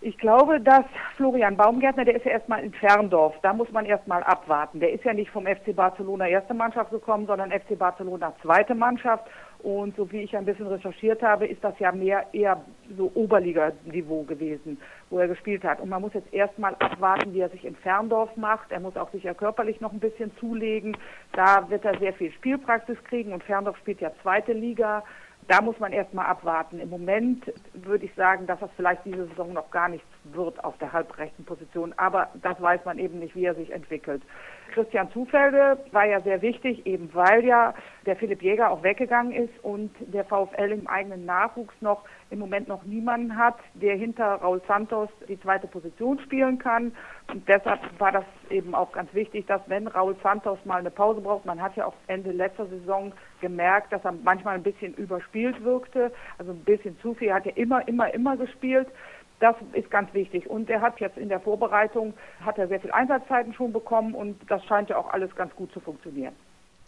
[0.00, 0.84] Ich glaube, dass
[1.16, 4.78] Florian Baumgärtner, der ist ja erstmal in Ferndorf, da muss man erstmal abwarten.
[4.78, 9.26] Der ist ja nicht vom FC Barcelona erste Mannschaft gekommen, sondern FC Barcelona zweite Mannschaft.
[9.58, 12.62] Und so wie ich ein bisschen recherchiert habe, ist das ja mehr eher
[12.96, 14.80] so Oberliganiveau gewesen,
[15.10, 15.80] wo er gespielt hat.
[15.80, 18.70] Und man muss jetzt erstmal abwarten, wie er sich in Ferndorf macht.
[18.70, 20.96] Er muss auch sicher körperlich noch ein bisschen zulegen.
[21.32, 25.02] Da wird er sehr viel Spielpraxis kriegen und Ferndorf spielt ja zweite Liga
[25.48, 26.78] da muss man erstmal abwarten.
[26.78, 30.76] Im Moment würde ich sagen, dass das vielleicht diese Saison noch gar nichts wird auf
[30.78, 34.22] der halbrechten Position, aber das weiß man eben nicht, wie er sich entwickelt.
[34.68, 35.78] Christian Zufelde.
[35.92, 37.74] War ja sehr wichtig, eben weil ja
[38.06, 42.68] der Philipp Jäger auch weggegangen ist und der VfL im eigenen Nachwuchs noch im Moment
[42.68, 46.92] noch niemanden hat, der hinter Raul Santos die zweite Position spielen kann.
[47.30, 51.20] Und deshalb war das eben auch ganz wichtig, dass wenn Raul Santos mal eine Pause
[51.20, 55.62] braucht, man hat ja auch Ende letzter Saison gemerkt, dass er manchmal ein bisschen überspielt
[55.62, 58.88] wirkte, also ein bisschen zu viel, er hat ja immer, immer, immer gespielt
[59.40, 60.48] Das ist ganz wichtig.
[60.50, 64.38] Und er hat jetzt in der Vorbereitung, hat er sehr viel Einsatzzeiten schon bekommen und
[64.48, 66.34] das scheint ja auch alles ganz gut zu funktionieren.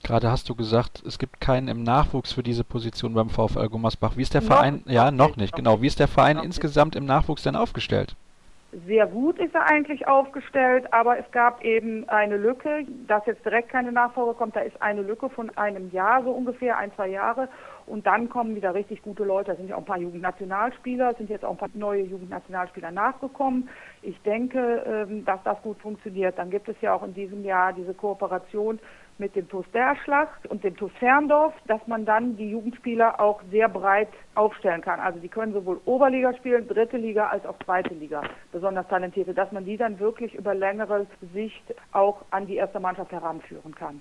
[0.02, 4.16] Gerade hast du gesagt, es gibt keinen im Nachwuchs für diese Position beim VfL Gummersbach.
[4.16, 4.82] Wie ist der Verein?
[4.86, 5.82] Noch, ja, noch nicht, genau.
[5.82, 8.16] Wie ist der Verein insgesamt im Nachwuchs denn aufgestellt?
[8.86, 13.68] Sehr gut ist er eigentlich aufgestellt, aber es gab eben eine Lücke, dass jetzt direkt
[13.68, 14.54] keine Nachfolge kommt.
[14.54, 17.48] Da ist eine Lücke von einem Jahr, so ungefähr ein, zwei Jahre.
[17.86, 19.52] Und dann kommen wieder richtig gute Leute.
[19.52, 23.68] Da sind ja auch ein paar Jugendnationalspieler, sind jetzt auch ein paar neue Jugendnationalspieler nachgekommen.
[24.02, 26.38] Ich denke, ähm, dass das gut funktioniert.
[26.38, 28.78] Dann gibt es ja auch in diesem Jahr diese Kooperation
[29.20, 33.68] mit dem TuS Derschlacht und dem TuS Ferndorf, dass man dann die Jugendspieler auch sehr
[33.68, 34.98] breit aufstellen kann.
[34.98, 39.52] Also die können sowohl Oberliga spielen, dritte Liga als auch zweite Liga, besonders talentierte, dass
[39.52, 44.00] man die dann wirklich über längere Sicht auch an die erste Mannschaft heranführen kann.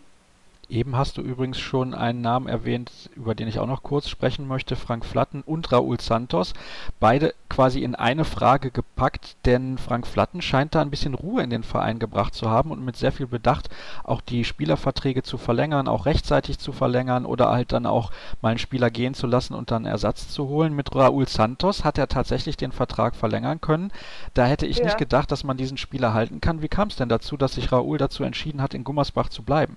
[0.70, 4.48] Eben hast du übrigens schon einen Namen erwähnt, über den ich auch noch kurz sprechen
[4.48, 6.54] möchte, Frank Flatten und Raúl Santos.
[7.00, 11.50] Beide quasi in eine Frage gepackt, denn Frank Flatten scheint da ein bisschen Ruhe in
[11.50, 13.70] den Verein gebracht zu haben und mit sehr viel Bedacht
[14.04, 18.12] auch die Spielerverträge zu verlängern, auch rechtzeitig zu verlängern oder halt dann auch
[18.44, 20.76] mal einen Spieler gehen zu lassen und dann Ersatz zu holen.
[20.76, 23.92] Mit Raúl Santos hat er tatsächlich den Vertrag verlängern können.
[24.36, 24.86] Da hätte ich ja.
[24.86, 26.62] nicht gedacht, dass man diesen Spieler halten kann.
[26.62, 29.76] Wie kam es denn dazu, dass sich Raúl dazu entschieden hat, in Gummersbach zu bleiben?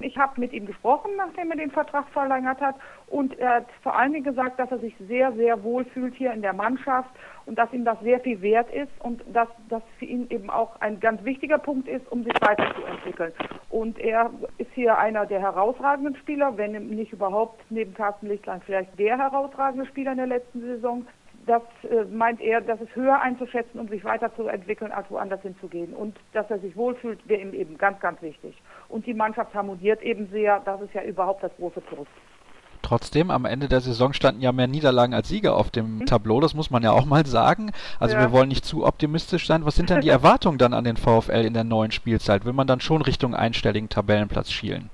[0.00, 2.76] Ich habe mit ihm gesprochen, nachdem er den Vertrag verlängert hat.
[3.06, 6.32] Und er hat vor allen Dingen gesagt, dass er sich sehr, sehr wohl fühlt hier
[6.32, 7.10] in der Mannschaft
[7.46, 10.80] und dass ihm das sehr viel wert ist und dass das für ihn eben auch
[10.80, 13.32] ein ganz wichtiger Punkt ist, um sich weiterzuentwickeln.
[13.70, 18.98] Und er ist hier einer der herausragenden Spieler, wenn nicht überhaupt neben Carsten Lichtlein vielleicht
[18.98, 21.06] der herausragende Spieler in der letzten Saison
[21.46, 25.94] das äh, meint er, das ist höher einzuschätzen, um sich weiterzuentwickeln, als woanders hinzugehen.
[25.94, 28.60] Und dass er sich wohlfühlt, wäre ihm eben ganz, ganz wichtig.
[28.88, 32.08] Und die Mannschaft harmoniert eben sehr, das ist ja überhaupt das große Plus.
[32.82, 36.06] Trotzdem, am Ende der Saison standen ja mehr Niederlagen als Sieger auf dem mhm.
[36.06, 37.72] Tableau, das muss man ja auch mal sagen.
[37.98, 38.20] Also ja.
[38.20, 39.64] wir wollen nicht zu optimistisch sein.
[39.64, 42.44] Was sind denn die Erwartungen dann an den VfL in der neuen Spielzeit?
[42.44, 44.90] Will man dann schon Richtung einstelligen Tabellenplatz schielen?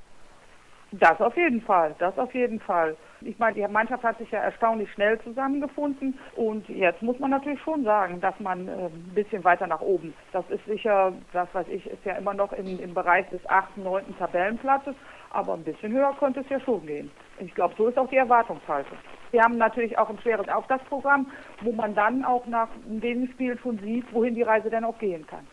[0.93, 2.97] Das auf jeden Fall, das auf jeden Fall.
[3.23, 7.63] Ich meine, die Mannschaft hat sich ja erstaunlich schnell zusammengefunden und jetzt muss man natürlich
[7.63, 10.13] schon sagen, dass man äh, ein bisschen weiter nach oben.
[10.33, 13.79] Das ist sicher, das weiß ich, ist ja immer noch in, im Bereich des 8.,
[13.79, 14.19] 9.
[14.19, 14.95] Tabellenplatzes,
[15.31, 17.11] aber ein bisschen höher könnte es ja schon gehen.
[17.39, 18.99] Ich glaube, so ist auch die Erwartungshaltung.
[19.31, 21.31] Wir haben natürlich auch ein schweres Auftaktprogramm,
[21.63, 25.27] wo man dann auch nach dem Spiel schon sieht, wohin die Reise denn auch gehen
[25.27, 25.47] kann.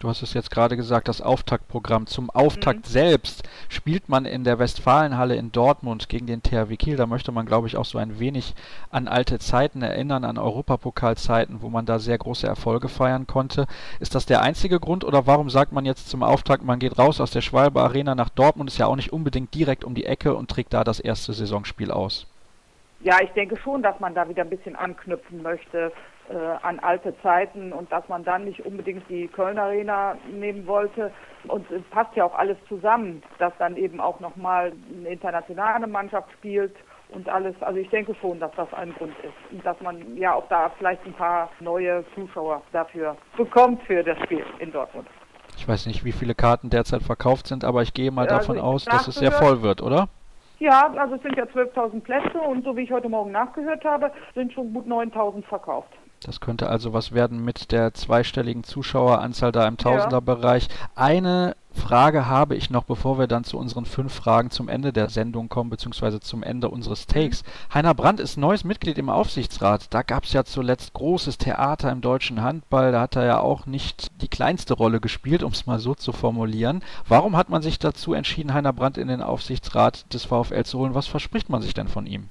[0.00, 2.06] Du hast es jetzt gerade gesagt, das Auftaktprogramm.
[2.06, 2.90] Zum Auftakt mhm.
[2.90, 6.96] selbst spielt man in der Westfalenhalle in Dortmund gegen den THW Kiel.
[6.96, 8.54] Da möchte man, glaube ich, auch so ein wenig
[8.90, 13.66] an alte Zeiten erinnern, an Europapokalzeiten, wo man da sehr große Erfolge feiern konnte.
[14.00, 17.20] Ist das der einzige Grund oder warum sagt man jetzt zum Auftakt, man geht raus
[17.20, 20.34] aus der Schwalbe Arena nach Dortmund, ist ja auch nicht unbedingt direkt um die Ecke
[20.34, 22.26] und trägt da das erste Saisonspiel aus?
[23.02, 25.92] Ja, ich denke schon, dass man da wieder ein bisschen anknüpfen möchte
[26.62, 31.10] an alte Zeiten und dass man dann nicht unbedingt die Kölner Arena nehmen wollte.
[31.48, 36.30] Und es passt ja auch alles zusammen, dass dann eben auch nochmal eine internationale Mannschaft
[36.32, 36.74] spielt
[37.08, 37.54] und alles.
[37.60, 40.70] Also ich denke schon, dass das ein Grund ist und dass man ja auch da
[40.78, 45.08] vielleicht ein paar neue Zuschauer dafür bekommt für das Spiel in Dortmund.
[45.56, 48.58] Ich weiß nicht, wie viele Karten derzeit verkauft sind, aber ich gehe mal also davon
[48.58, 50.08] aus, dass es sehr voll wird, oder?
[50.58, 54.12] Ja, also es sind ja 12.000 Plätze und so wie ich heute Morgen nachgehört habe,
[54.34, 55.90] sind schon gut 9.000 verkauft.
[56.22, 60.68] Das könnte also was werden mit der zweistelligen Zuschaueranzahl da im Tausenderbereich.
[60.68, 60.74] Ja.
[60.94, 65.08] Eine Frage habe ich noch, bevor wir dann zu unseren fünf Fragen zum Ende der
[65.08, 67.42] Sendung kommen, beziehungsweise zum Ende unseres Takes.
[67.42, 67.74] Mhm.
[67.74, 69.86] Heiner Brandt ist neues Mitglied im Aufsichtsrat.
[69.94, 72.92] Da gab es ja zuletzt großes Theater im deutschen Handball.
[72.92, 76.12] Da hat er ja auch nicht die kleinste Rolle gespielt, um es mal so zu
[76.12, 76.82] formulieren.
[77.08, 80.94] Warum hat man sich dazu entschieden, Heiner Brandt in den Aufsichtsrat des VfL zu holen?
[80.94, 82.28] Was verspricht man sich denn von ihm?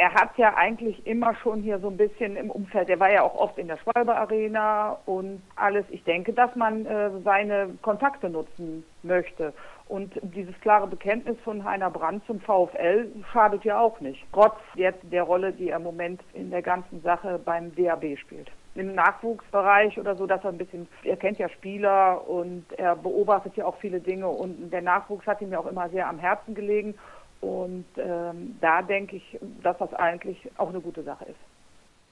[0.00, 3.20] Er hat ja eigentlich immer schon hier so ein bisschen im Umfeld, er war ja
[3.20, 5.84] auch oft in der Schwalbe Arena und alles.
[5.90, 9.52] Ich denke, dass man äh, seine Kontakte nutzen möchte.
[9.88, 14.24] Und dieses klare Bekenntnis von Heiner Brandt zum VfL schadet ja auch nicht.
[14.32, 18.50] Trotz jetzt der Rolle, die er im Moment in der ganzen Sache beim DAB spielt.
[18.76, 23.54] Im Nachwuchsbereich oder so, dass er ein bisschen, er kennt ja Spieler und er beobachtet
[23.56, 26.54] ja auch viele Dinge und der Nachwuchs hat ihm ja auch immer sehr am Herzen
[26.54, 26.94] gelegen.
[27.40, 31.38] Und ähm, da denke ich, dass das eigentlich auch eine gute Sache ist.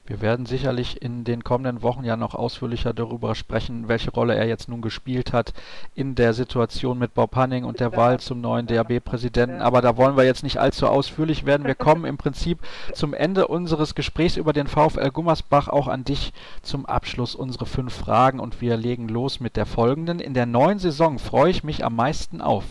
[0.09, 4.47] Wir werden sicherlich in den kommenden Wochen ja noch ausführlicher darüber sprechen, welche Rolle er
[4.47, 5.53] jetzt nun gespielt hat
[5.95, 9.61] in der Situation mit Bob Hanning und der Wahl zum neuen DAB-Präsidenten.
[9.61, 11.67] Aber da wollen wir jetzt nicht allzu ausführlich werden.
[11.67, 12.61] Wir kommen im Prinzip
[12.95, 17.93] zum Ende unseres Gesprächs über den VfL Gummersbach auch an dich zum Abschluss unsere fünf
[17.93, 20.21] Fragen und wir legen los mit der folgenden.
[20.21, 22.65] In der neuen Saison freue ich mich am meisten auf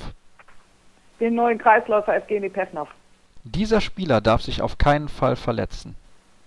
[1.20, 2.90] den neuen Kreisläufer Evgeny Pevnov.
[3.44, 5.96] Dieser Spieler darf sich auf keinen Fall verletzen.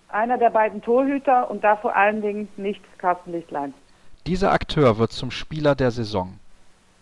[0.09, 3.75] Einer der beiden Torhüter und da vor allen Dingen nicht Carsten Lichtlein.
[4.27, 6.39] Dieser Akteur wird zum Spieler der Saison.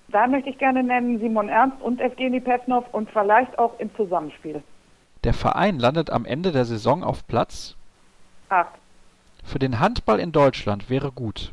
[0.09, 4.63] Da möchte ich gerne nennen Simon Ernst und Evgeny Pevnov und vielleicht auch im Zusammenspiel.
[5.25, 7.77] Der Verein landet am Ende der Saison auf Platz
[8.49, 8.69] 8.
[9.45, 11.53] Für den Handball in Deutschland wäre gut.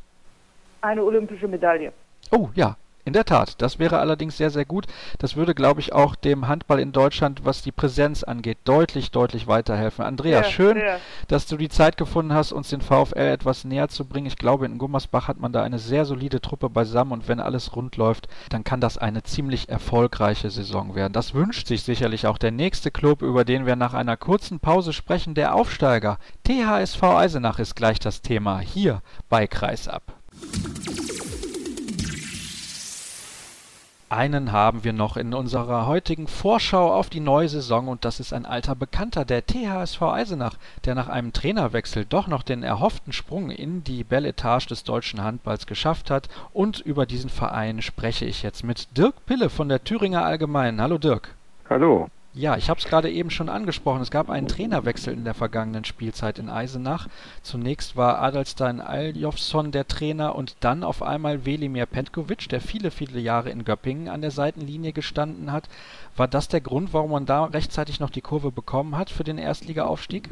[0.81, 1.91] Eine olympische Medaille.
[2.31, 4.87] Oh ja, in der Tat, das wäre allerdings sehr, sehr gut.
[5.19, 9.47] Das würde, glaube ich, auch dem Handball in Deutschland, was die Präsenz angeht, deutlich, deutlich
[9.47, 10.03] weiterhelfen.
[10.03, 10.99] Andreas, Ja, schön, sehr.
[11.27, 14.25] dass du die Zeit gefunden hast, uns den VfL etwas näher zu bringen.
[14.27, 17.75] Ich glaube, in Gummersbach hat man da eine sehr solide Truppe beisammen und wenn alles
[17.75, 21.13] rund läuft, dann kann das eine ziemlich erfolgreiche Saison werden.
[21.13, 24.93] Das wünscht sich sicherlich auch der nächste Club, über den wir nach einer kurzen Pause
[24.93, 26.17] sprechen, der Aufsteiger.
[26.43, 30.01] THSV Eisenach ist gleich das Thema hier bei Kreisab.
[34.09, 38.33] Einen haben wir noch in unserer heutigen Vorschau auf die neue Saison und das ist
[38.33, 43.49] ein alter Bekannter, der THSV Eisenach, der nach einem Trainerwechsel doch noch den erhofften Sprung
[43.49, 48.63] in die Belletage des deutschen Handballs geschafft hat und über diesen Verein spreche ich jetzt
[48.63, 50.81] mit Dirk Pille von der Thüringer Allgemeinen.
[50.81, 51.33] Hallo Dirk.
[51.67, 52.07] Hallo.
[52.37, 54.01] Ja, ich habe es gerade eben schon angesprochen.
[54.01, 57.07] Es gab einen Trainerwechsel in der vergangenen Spielzeit in Eisenach.
[57.43, 63.21] Zunächst war Adalstein Aljofsson der Trainer und dann auf einmal Velimir Petkovic, der viele, viele
[63.21, 65.69] Jahre in Göppingen an der Seitenlinie gestanden hat.
[66.17, 69.37] War das der Grund, warum man da rechtzeitig noch die Kurve bekommen hat für den
[69.37, 70.27] Erstligaaufstieg?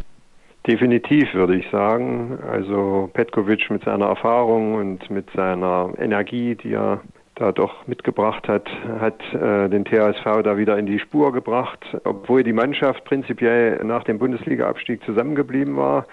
[0.67, 2.37] Definitiv würde ich sagen.
[2.51, 6.99] Also Petkovic mit seiner Erfahrung und mit seiner Energie, die er
[7.35, 8.69] da doch mitgebracht hat,
[8.99, 14.03] hat äh, den THSV da wieder in die Spur gebracht, obwohl die Mannschaft prinzipiell nach
[14.03, 16.05] dem Bundesliga-Abstieg zusammengeblieben war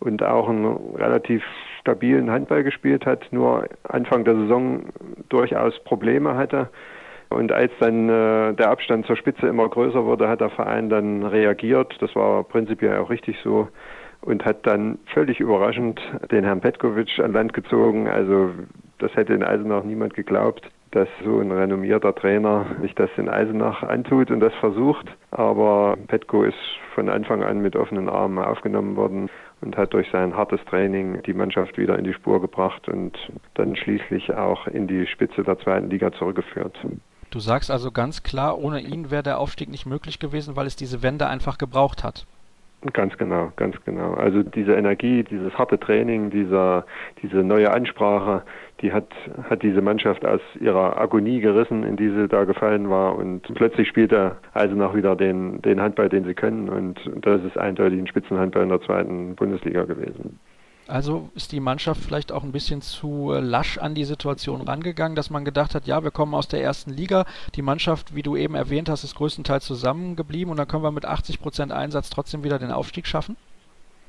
[0.00, 1.42] und auch einen relativ
[1.80, 4.84] stabilen Handball gespielt hat, nur Anfang der Saison
[5.28, 6.68] durchaus Probleme hatte.
[7.30, 11.24] Und als dann äh, der Abstand zur Spitze immer größer wurde, hat der Verein dann
[11.24, 11.94] reagiert.
[12.00, 13.68] Das war prinzipiell auch richtig so
[14.20, 18.08] und hat dann völlig überraschend den Herrn Petkovic an Land gezogen.
[18.08, 18.50] Also
[18.98, 23.82] das hätte in Eisenach niemand geglaubt, dass so ein renommierter Trainer sich das in Eisenach
[23.82, 25.06] antut und das versucht.
[25.30, 26.56] Aber Petko ist
[26.94, 29.28] von Anfang an mit offenen Armen aufgenommen worden
[29.60, 33.16] und hat durch sein hartes Training die Mannschaft wieder in die Spur gebracht und
[33.54, 36.76] dann schließlich auch in die Spitze der zweiten Liga zurückgeführt.
[37.30, 40.76] Du sagst also ganz klar, ohne ihn wäre der Aufstieg nicht möglich gewesen, weil es
[40.76, 42.26] diese Wende einfach gebraucht hat.
[42.92, 44.14] Ganz genau, ganz genau.
[44.14, 46.86] Also diese Energie, dieses harte Training, dieser,
[47.20, 48.42] diese neue Ansprache,
[48.80, 49.08] die hat,
[49.50, 53.16] hat diese Mannschaft aus ihrer Agonie gerissen, in die sie da gefallen war.
[53.16, 56.68] Und plötzlich spielt er Eisenach wieder den, den Handball, den sie können.
[56.68, 60.38] Und das ist eindeutig ein Spitzenhandball in der zweiten Bundesliga gewesen.
[60.88, 65.16] Also ist die Mannschaft vielleicht auch ein bisschen zu äh, lasch an die Situation rangegangen,
[65.16, 67.26] dass man gedacht hat, ja, wir kommen aus der ersten Liga.
[67.54, 71.04] Die Mannschaft, wie du eben erwähnt hast, ist größtenteils zusammengeblieben und dann können wir mit
[71.04, 73.36] 80 Prozent Einsatz trotzdem wieder den Aufstieg schaffen?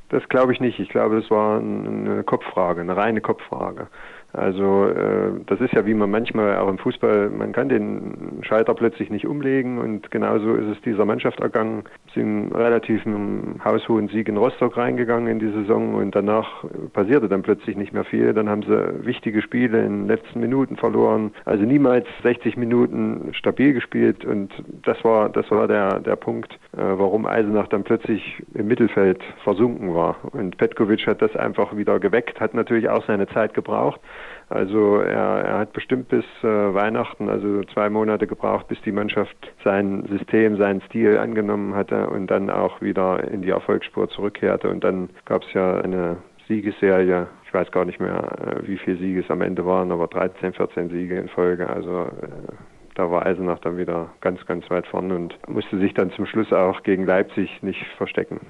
[0.08, 0.80] Das glaube ich nicht.
[0.80, 3.88] Ich glaube, das war eine Kopffrage, eine reine Kopffrage.
[4.34, 8.76] Also äh, das ist ja wie man manchmal auch im Fußball, man kann den Schalter
[8.76, 11.84] plötzlich nicht umlegen und genauso ist es dieser Mannschaft ergangen.
[12.14, 16.64] Sind relativ einem haushohen Sieg in Rostock reingegangen in die Saison und danach
[16.94, 18.34] passierte dann plötzlich nicht mehr viel.
[18.34, 21.32] Dann haben sie wichtige Spiele in den letzten Minuten verloren.
[21.46, 24.52] Also niemals 60 Minuten stabil gespielt und
[24.84, 29.96] das war das war der der Punkt, äh, warum Eisenach dann plötzlich im Mittelfeld versunken
[29.96, 30.18] war.
[30.32, 34.00] Und Petkovic hat das einfach wieder geweckt, hat natürlich auch seine Zeit gebraucht.
[34.50, 39.38] Also er, er hat bestimmt bis äh, Weihnachten, also zwei Monate gebraucht, bis die Mannschaft
[39.64, 44.70] sein System, seinen Stil angenommen hatte und dann auch wieder in die Erfolgsspur zurückkehrte.
[44.70, 47.28] Und dann gab es ja eine Siegesserie.
[47.46, 50.54] Ich weiß gar nicht mehr, äh, wie viele Siege es am Ende waren, aber 13,
[50.54, 51.70] 14 Siege in Folge.
[51.70, 52.54] Also äh,
[52.96, 56.52] da war Eisenach dann wieder ganz, ganz weit vorne und musste sich dann zum Schluss
[56.52, 58.42] auch gegen Leipzig nicht verstecken.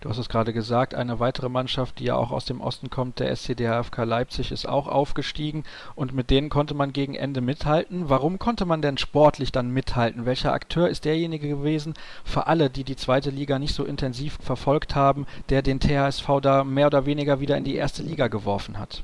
[0.00, 3.18] Du hast es gerade gesagt, eine weitere Mannschaft, die ja auch aus dem Osten kommt,
[3.18, 5.64] der SCDHFK Leipzig, ist auch aufgestiegen
[5.96, 8.08] und mit denen konnte man gegen Ende mithalten.
[8.08, 10.24] Warum konnte man denn sportlich dann mithalten?
[10.24, 14.94] Welcher Akteur ist derjenige gewesen, für alle, die die zweite Liga nicht so intensiv verfolgt
[14.94, 19.02] haben, der den THSV da mehr oder weniger wieder in die erste Liga geworfen hat?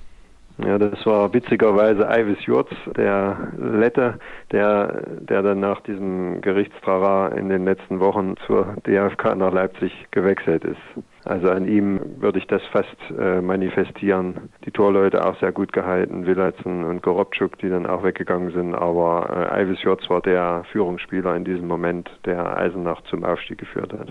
[0.58, 4.20] Ja, das war witzigerweise Ivis Jurz, der Lette,
[4.52, 10.64] der, der dann nach diesem Gerichtstrara in den letzten Wochen zur DFK nach Leipzig gewechselt
[10.64, 11.04] ist.
[11.24, 14.50] Also an ihm würde ich das fast äh, manifestieren.
[14.64, 18.74] Die Torleute auch sehr gut gehalten, Willardsen und Gorobczuk, die dann auch weggegangen sind.
[18.74, 23.92] Aber äh, Ivis Jurz war der Führungsspieler in diesem Moment, der Eisenach zum Aufstieg geführt
[23.92, 24.08] hat.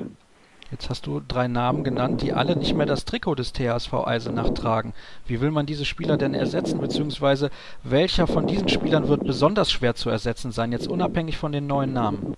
[0.74, 4.50] Jetzt hast du drei Namen genannt, die alle nicht mehr das Trikot des THSV Eisenach
[4.56, 4.94] tragen.
[5.28, 7.52] Wie will man diese Spieler denn ersetzen, beziehungsweise
[7.84, 11.94] welcher von diesen Spielern wird besonders schwer zu ersetzen sein, jetzt unabhängig von den neuen
[11.94, 12.36] Namen?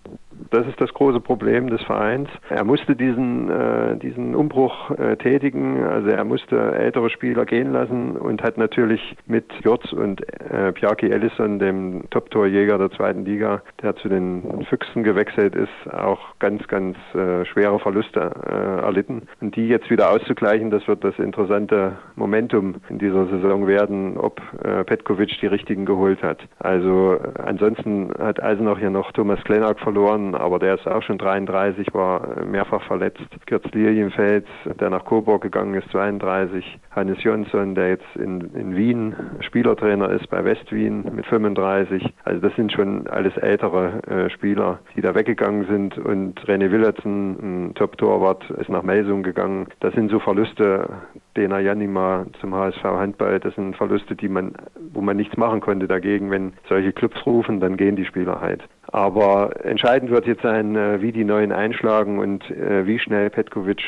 [0.52, 2.30] Das ist das große Problem des Vereins.
[2.50, 8.18] Er musste diesen, äh, diesen Umbruch äh, tätigen, also er musste ältere Spieler gehen lassen
[8.18, 13.96] und hat natürlich mit Jürz und äh, Bjarki Ellison, dem Top-Torjäger der zweiten Liga, der
[13.96, 19.24] zu den Füchsen gewechselt ist, auch ganz, ganz äh, schwere Verluste äh, erlitten.
[19.42, 24.42] Und die jetzt wieder auszugleichen, das wird das interessante Momentum in dieser Saison werden, ob
[24.64, 26.40] äh, Petkovic die richtigen geholt hat.
[26.60, 31.18] Also äh, ansonsten hat Eisenach ja noch Thomas Klenark verloren, aber der ist auch schon
[31.18, 33.22] 33, war mehrfach verletzt.
[33.46, 34.46] Kürz Lilienfels,
[34.80, 36.80] der nach Coburg gegangen ist, 32.
[36.92, 42.14] Hannes Jonsson, der jetzt in, in Wien Spielertrainer ist bei Westwien mit 35.
[42.24, 45.98] Also das sind schon alles ältere äh, Spieler, die da weggegangen sind.
[45.98, 49.68] Und René Willertsen, ein Top-Torwart, ist nach Melsung gegangen.
[49.82, 50.88] Das sind so Verluste,
[51.36, 54.54] Dena Janima zum HSV Handball, das sind Verluste, die man,
[54.94, 56.32] wo man nichts machen konnte dagegen.
[56.32, 58.64] Wenn solche Clubs rufen, dann gehen die Spieler halt.
[58.88, 63.82] Aber entscheidend wird jetzt sein, äh, wie die Neuen einschlagen und äh, wie schnell Petkovic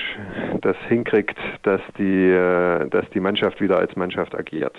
[0.62, 4.76] das hinkriegt, dass die, äh, dass die Mannschaft wieder als Mannschaft agiert.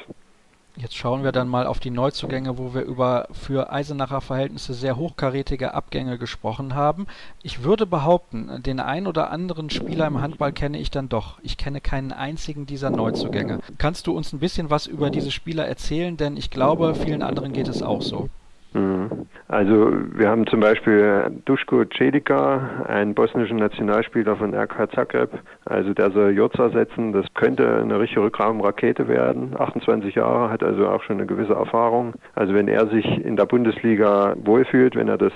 [0.81, 4.97] Jetzt schauen wir dann mal auf die Neuzugänge, wo wir über für Eisenacher Verhältnisse sehr
[4.97, 7.09] hochkarätige Abgänge gesprochen haben.
[7.43, 11.41] Ich würde behaupten, den ein oder anderen Spieler im Handball kenne ich dann doch.
[11.43, 13.59] Ich kenne keinen einzigen dieser Neuzugänge.
[13.79, 16.17] Kannst du uns ein bisschen was über diese Spieler erzählen?
[16.17, 18.29] Denn ich glaube, vielen anderen geht es auch so.
[18.73, 19.27] Mhm.
[19.49, 25.31] Also wir haben zum Beispiel Duško Celica, einen bosnischen Nationalspieler von RK Zagreb.
[25.65, 27.13] Also der soll Jurz ersetzen.
[27.13, 29.55] Das könnte eine richtige Rückraumrakete werden.
[29.59, 32.15] 28 Jahre, hat also auch schon eine gewisse Erfahrung.
[32.35, 35.33] Also wenn er sich in der Bundesliga wohlfühlt, wenn er das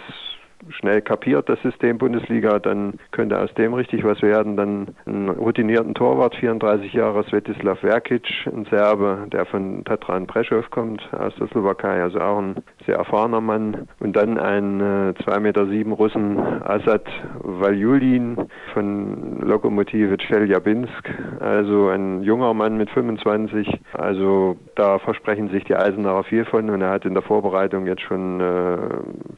[0.70, 4.56] schnell kapiert, das System Bundesliga, dann könnte aus dem richtig was werden.
[4.56, 11.02] Dann einen routinierten Torwart, 34 Jahre, Svetislav Verkic, ein Serbe, der von Tatran Preschow kommt,
[11.12, 13.88] aus der Slowakei, also auch ein sehr erfahrener Mann.
[14.00, 15.62] Und dann ein äh, 2,7 Meter
[15.96, 17.06] Russen, Asad
[17.40, 18.36] Valjulin
[18.72, 23.80] von Lokomotive Tscheljabinsk, also ein junger Mann mit 25.
[23.92, 28.02] Also da versprechen sich die Eisenacher viel von und er hat in der Vorbereitung jetzt
[28.02, 28.76] schon äh,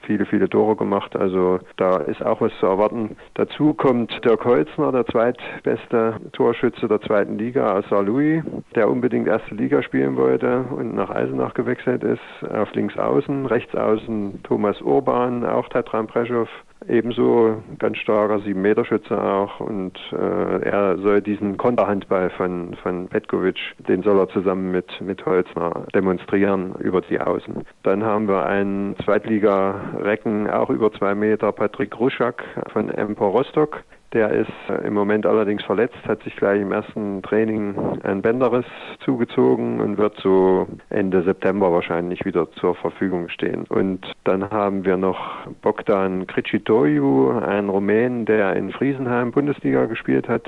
[0.07, 1.14] viele, viele Tore gemacht.
[1.15, 3.17] Also da ist auch was zu erwarten.
[3.35, 8.43] Dazu kommt Dirk Holzner, der zweitbeste Torschütze der zweiten Liga aus Saarlouis,
[8.75, 12.21] der unbedingt erste Liga spielen wollte und nach Eisenach gewechselt ist.
[12.53, 16.49] Auf links außen, rechts außen Thomas Urban, auch Tatran Preschow,
[16.89, 24.03] ebenso ganz starker 7-Meter-Schütze auch und äh, er soll diesen Konterhandball von, von Petkovic, den
[24.03, 27.65] soll er zusammen mit, mit Holzner demonstrieren über die Außen.
[27.83, 33.83] Dann haben wir einen Zweitliga-Recken, auch über zwei Meter, Patrick Ruschak von Empor Rostock.
[34.15, 34.53] Der ist
[34.85, 37.75] im Moment allerdings verletzt, hat sich gleich im ersten Training
[38.05, 38.65] ein Bänderriss
[39.05, 43.65] zugezogen und wird so Ende September wahrscheinlich wieder zur Verfügung stehen.
[43.69, 50.45] Und dann haben wir noch Bogdan Kricitoiu, ein Rumän, der in Friesenheim Bundesliga gespielt hat,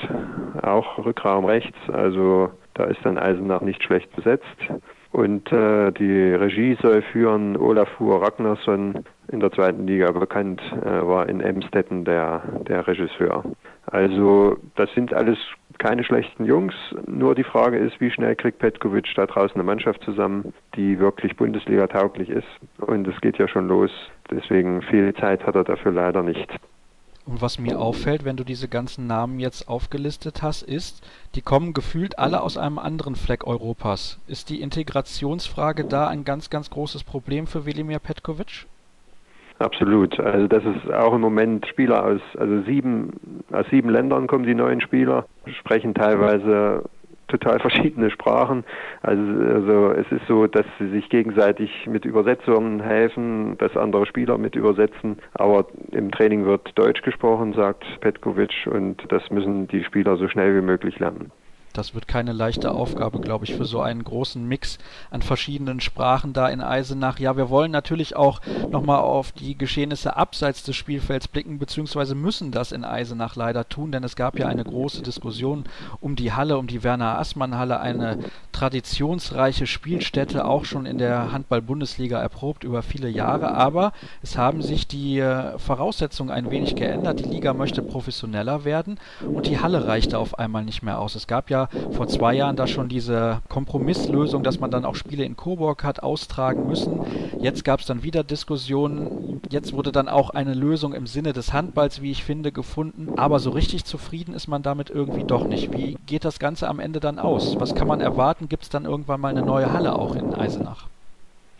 [0.62, 4.44] auch Rückraum rechts, also da ist dann Eisenach nicht schlecht besetzt.
[5.16, 9.02] Und äh, die Regie soll führen Olafur Ragnarsson,
[9.33, 13.42] in der zweiten Liga bekannt, äh, war in Emstetten der, der Regisseur.
[13.87, 15.38] Also das sind alles
[15.79, 16.74] keine schlechten Jungs,
[17.07, 21.35] nur die Frage ist, wie schnell kriegt Petkovic da draußen eine Mannschaft zusammen, die wirklich
[21.35, 22.48] Bundesliga tauglich ist.
[22.76, 23.90] Und es geht ja schon los,
[24.31, 26.46] deswegen viel Zeit hat er dafür leider nicht.
[27.26, 31.74] Und was mir auffällt, wenn du diese ganzen Namen jetzt aufgelistet hast, ist, die kommen
[31.74, 34.20] gefühlt alle aus einem anderen Fleck Europas.
[34.28, 38.66] Ist die Integrationsfrage da ein ganz, ganz großes Problem für Velimir Petkovic?
[39.58, 40.20] Absolut.
[40.20, 44.54] Also das ist auch im Moment Spieler aus, also sieben, aus sieben Ländern kommen die
[44.54, 45.26] neuen Spieler,
[45.60, 46.84] sprechen teilweise
[47.28, 48.64] total verschiedene Sprachen.
[49.02, 54.38] Also, also es ist so, dass sie sich gegenseitig mit Übersetzungen helfen, dass andere Spieler
[54.38, 55.18] mit übersetzen.
[55.34, 60.56] Aber im Training wird Deutsch gesprochen, sagt Petkovic, und das müssen die Spieler so schnell
[60.56, 61.30] wie möglich lernen.
[61.76, 64.78] Das wird keine leichte Aufgabe, glaube ich, für so einen großen Mix
[65.10, 67.18] an verschiedenen Sprachen da in Eisenach.
[67.18, 72.50] Ja, wir wollen natürlich auch nochmal auf die Geschehnisse abseits des Spielfelds blicken, beziehungsweise müssen
[72.50, 75.64] das in Eisenach leider tun, denn es gab ja eine große Diskussion
[76.00, 78.18] um die Halle, um die Werner-Assmann-Halle, eine
[78.52, 83.52] traditionsreiche Spielstätte, auch schon in der Handball-Bundesliga erprobt über viele Jahre.
[83.52, 87.20] Aber es haben sich die äh, Voraussetzungen ein wenig geändert.
[87.20, 91.14] Die Liga möchte professioneller werden und die Halle reichte auf einmal nicht mehr aus.
[91.14, 95.25] Es gab ja vor zwei Jahren da schon diese Kompromisslösung, dass man dann auch Spiele
[95.25, 97.00] in Coburg hat austragen müssen.
[97.40, 99.40] Jetzt gab es dann wieder Diskussionen.
[99.50, 103.19] Jetzt wurde dann auch eine Lösung im Sinne des Handballs, wie ich finde, gefunden.
[103.19, 105.73] Aber so richtig zufrieden ist man damit irgendwie doch nicht.
[105.73, 107.58] Wie geht das Ganze am Ende dann aus?
[107.60, 108.48] Was kann man erwarten?
[108.48, 110.88] Gibt es dann irgendwann mal eine neue Halle auch in Eisenach?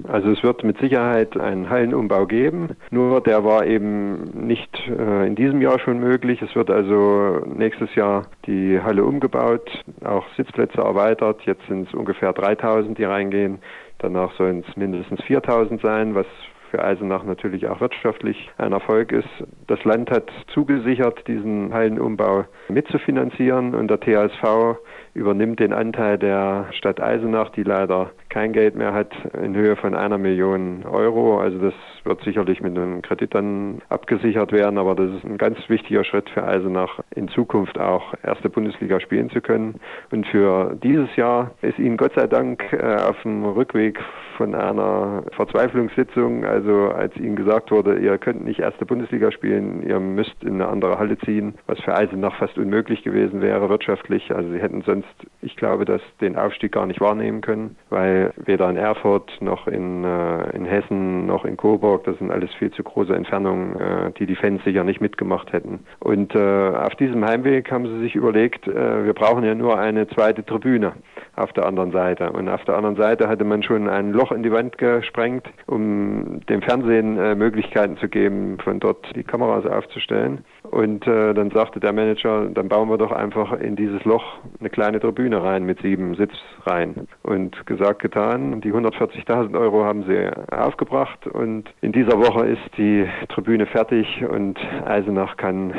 [0.05, 5.34] Also es wird mit Sicherheit einen Hallenumbau geben, nur der war eben nicht äh, in
[5.34, 6.42] diesem Jahr schon möglich.
[6.42, 9.70] Es wird also nächstes Jahr die Halle umgebaut,
[10.05, 11.42] auch Sitzplätze erweitert.
[11.42, 13.59] Jetzt sind es ungefähr 3000, die reingehen.
[13.99, 16.26] Danach sollen es mindestens 4000 sein, was
[16.70, 19.28] für Eisenach natürlich auch wirtschaftlich ein Erfolg ist.
[19.66, 24.78] Das Land hat zugesichert, diesen Hallenumbau mitzufinanzieren und der THSV
[25.14, 29.12] übernimmt den Anteil der Stadt Eisenach, die leider kein Geld mehr hat,
[29.42, 31.40] in Höhe von einer Million Euro.
[31.40, 35.58] Also das wird sicherlich mit einem Kredit dann abgesichert werden, aber das ist ein ganz
[35.68, 39.80] wichtiger Schritt für Eisenach, in Zukunft auch erste Bundesliga spielen zu können.
[40.10, 43.98] Und für dieses Jahr ist Ihnen Gott sei Dank äh, auf dem Rückweg
[44.37, 50.01] von einer Verzweiflungssitzung, also als Ihnen gesagt wurde, ihr könnt nicht erste Bundesliga spielen, ihr
[50.01, 54.34] müsst in eine andere Halle ziehen, was für Eisenach fast unmöglich gewesen wäre wirtschaftlich.
[54.34, 55.09] Also sie hätten sonst,
[55.43, 60.05] ich glaube, dass den Aufstieg gar nicht wahrnehmen können, weil weder in Erfurt noch in,
[60.05, 64.26] äh, in Hessen noch in Coburg, das sind alles viel zu große Entfernungen, äh, die
[64.26, 65.80] die Fans sicher nicht mitgemacht hätten.
[66.01, 70.07] Und äh, auf diesem Heimweg haben sie sich überlegt, äh, wir brauchen ja nur eine
[70.09, 70.93] zweite Tribüne
[71.37, 72.30] auf der anderen Seite.
[72.32, 76.40] Und auf der anderen Seite hatte man schon ein Loch in die Wand gesprengt, um
[76.48, 80.44] dem Fernsehen äh, Möglichkeiten zu geben, von dort die Kameras aufzustellen.
[80.62, 84.24] Und äh, dann sagte der Manager, dann bauen wir doch einfach in dieses Loch
[84.60, 87.08] eine kleine Tribüne rein mit sieben Sitzreihen.
[87.22, 88.60] Und gesagt, getan.
[88.60, 94.58] Die 140.000 Euro haben sie aufgebracht und in dieser Woche ist die Tribüne fertig und
[94.84, 95.72] Eisenach kann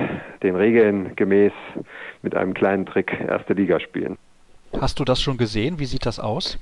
[0.43, 1.53] den Regeln gemäß
[2.21, 4.17] mit einem kleinen Trick erste Liga spielen.
[4.79, 5.79] Hast du das schon gesehen?
[5.79, 6.57] Wie sieht das aus?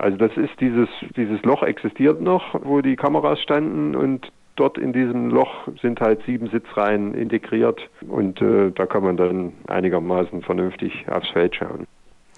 [0.00, 4.92] Also das ist dieses, dieses Loch existiert noch, wo die Kameras standen und dort in
[4.92, 11.06] diesem Loch sind halt sieben Sitzreihen integriert und äh, da kann man dann einigermaßen vernünftig
[11.10, 11.86] aufs Feld schauen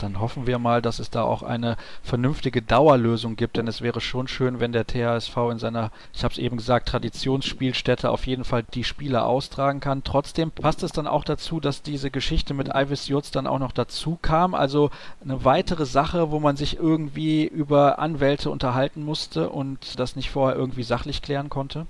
[0.03, 4.01] dann hoffen wir mal, dass es da auch eine vernünftige Dauerlösung gibt, denn es wäre
[4.01, 8.45] schon schön, wenn der THSV in seiner, ich habe es eben gesagt, Traditionsspielstätte auf jeden
[8.45, 10.05] Fall die Spiele austragen kann.
[10.05, 13.73] Trotzdem passt es dann auch dazu, dass diese Geschichte mit Ivis Jutz dann auch noch
[13.73, 14.91] dazu kam, also
[15.23, 20.57] eine weitere Sache, wo man sich irgendwie über Anwälte unterhalten musste und das nicht vorher
[20.57, 21.87] irgendwie sachlich klären konnte?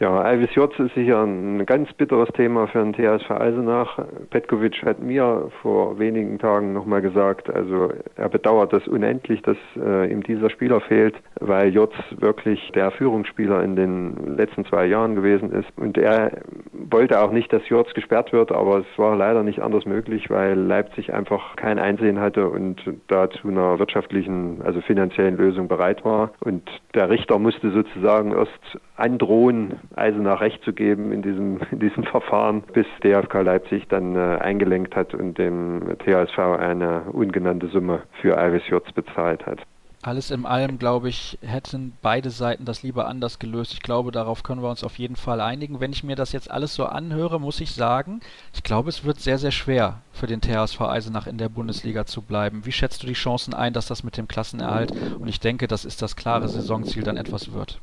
[0.00, 4.00] Ja, Alvis Jotz ist sicher ein ganz bitteres Thema für den THSV Eisenach.
[4.30, 10.10] Petkovic hat mir vor wenigen Tagen nochmal gesagt, also er bedauert das unendlich, dass äh,
[10.10, 15.52] ihm dieser Spieler fehlt, weil Jotz wirklich der Führungsspieler in den letzten zwei Jahren gewesen
[15.52, 15.68] ist.
[15.76, 16.38] Und er
[16.72, 20.58] wollte auch nicht, dass Jotz gesperrt wird, aber es war leider nicht anders möglich, weil
[20.58, 26.32] Leipzig einfach kein Einsehen hatte und da zu einer wirtschaftlichen, also finanziellen Lösung bereit war.
[26.40, 32.04] Und der Richter musste sozusagen erst androhen, Eisenach recht zu geben in diesem, in diesem
[32.04, 38.36] Verfahren, bis DFK Leipzig dann äh, eingelenkt hat und dem THSV eine ungenannte Summe für
[38.36, 39.60] Iris Jutz bezahlt hat.
[40.04, 43.72] Alles in allem, glaube ich, hätten beide Seiten das lieber anders gelöst.
[43.72, 45.80] Ich glaube, darauf können wir uns auf jeden Fall einigen.
[45.80, 48.20] Wenn ich mir das jetzt alles so anhöre, muss ich sagen,
[48.52, 52.20] ich glaube, es wird sehr, sehr schwer für den THSV Eisenach in der Bundesliga zu
[52.20, 52.66] bleiben.
[52.66, 55.86] Wie schätzt du die Chancen ein, dass das mit dem Klassenerhalt, und ich denke, das
[55.86, 57.80] ist das klare Saisonziel, dann etwas wird?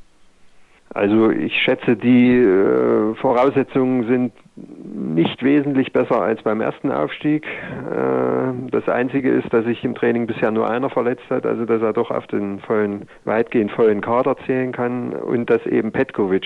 [0.94, 4.34] Also ich schätze, die äh, Voraussetzungen sind
[4.94, 7.46] nicht wesentlich besser als beim ersten Aufstieg.
[7.46, 11.82] Äh, das Einzige ist, dass sich im Training bisher nur einer verletzt hat, also dass
[11.82, 16.46] er doch auf den vollen, weitgehend vollen Kader zählen kann und dass eben Petkovic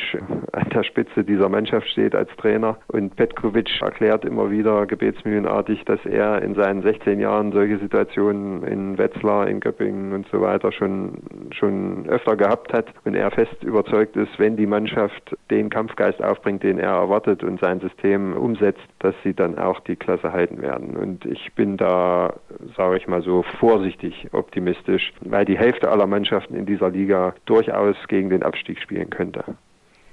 [0.52, 2.78] an der Spitze dieser Mannschaft steht als Trainer.
[2.88, 8.98] Und Petkovic erklärt immer wieder gebetsmühlenartig, dass er in seinen 16 Jahren solche Situationen in
[8.98, 11.14] Wetzlar, in Göppingen und so weiter schon,
[11.52, 16.64] schon öfter gehabt hat und er fest überzeugt ist, wenn die Mannschaft den Kampfgeist aufbringt,
[16.64, 20.62] den er erwartet und sein System System umsetzt, dass sie dann auch die Klasse halten
[20.62, 20.96] werden.
[20.96, 22.34] Und ich bin da,
[22.78, 27.96] sage ich mal so, vorsichtig optimistisch, weil die Hälfte aller Mannschaften in dieser Liga durchaus
[28.08, 29.44] gegen den Abstieg spielen könnte.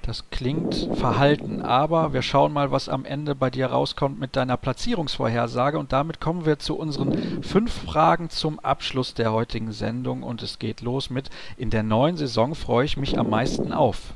[0.05, 4.57] Das klingt verhalten, aber wir schauen mal, was am Ende bei dir rauskommt mit deiner
[4.57, 5.77] Platzierungsvorhersage.
[5.77, 10.23] Und damit kommen wir zu unseren fünf Fragen zum Abschluss der heutigen Sendung.
[10.23, 14.15] Und es geht los mit, in der neuen Saison freue ich mich am meisten auf.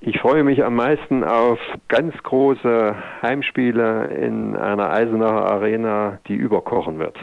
[0.00, 6.98] Ich freue mich am meisten auf ganz große Heimspiele in einer Eisenacher Arena, die überkochen
[6.98, 7.16] wird.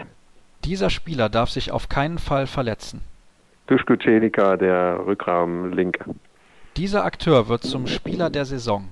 [0.66, 3.02] Dieser Spieler darf sich auf keinen Fall verletzen.
[3.68, 6.04] Duschko Celica, der Rückraum Linke.
[6.76, 8.90] Dieser Akteur wird zum Spieler der Saison.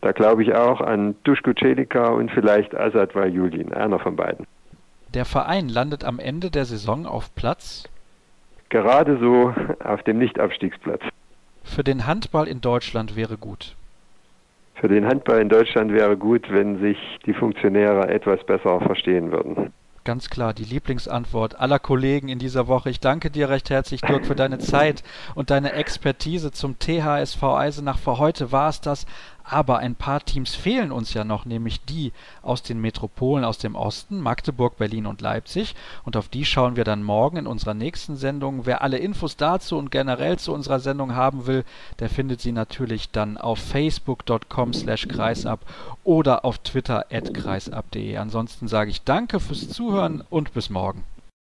[0.00, 4.46] Da glaube ich auch an Duschko Celica und vielleicht Asad Valjulin, einer von beiden.
[5.14, 7.84] Der Verein landet am Ende der Saison auf Platz?
[8.68, 11.02] Gerade so auf dem Nichtabstiegsplatz.
[11.68, 13.76] Für den Handball in Deutschland wäre gut.
[14.74, 16.96] Für den Handball in Deutschland wäre gut, wenn sich
[17.26, 19.72] die Funktionäre etwas besser verstehen würden.
[20.04, 22.88] ganz klar die Lieblingsantwort aller Kollegen in dieser Woche.
[22.88, 25.02] Ich danke dir recht herzlich, Dirk, für deine Zeit
[25.34, 27.98] und deine Expertise zum THSV Eisenach.
[27.98, 29.04] Für heute war es das.
[29.50, 33.76] Aber ein paar Teams fehlen uns ja noch, nämlich die aus den Metropolen aus dem
[33.76, 35.74] Osten, Magdeburg, Berlin und Leipzig.
[36.04, 38.66] Und auf die schauen wir dann morgen in unserer nächsten Sendung.
[38.66, 41.64] Wer alle Infos dazu und generell zu unserer Sendung haben will,
[41.98, 45.60] der findet sie natürlich dann auf facebook.com slash kreisab
[46.04, 48.18] oder auf twitter at kreisab.de.
[48.18, 51.04] Ansonsten sage ich danke fürs Zuhören und bis morgen.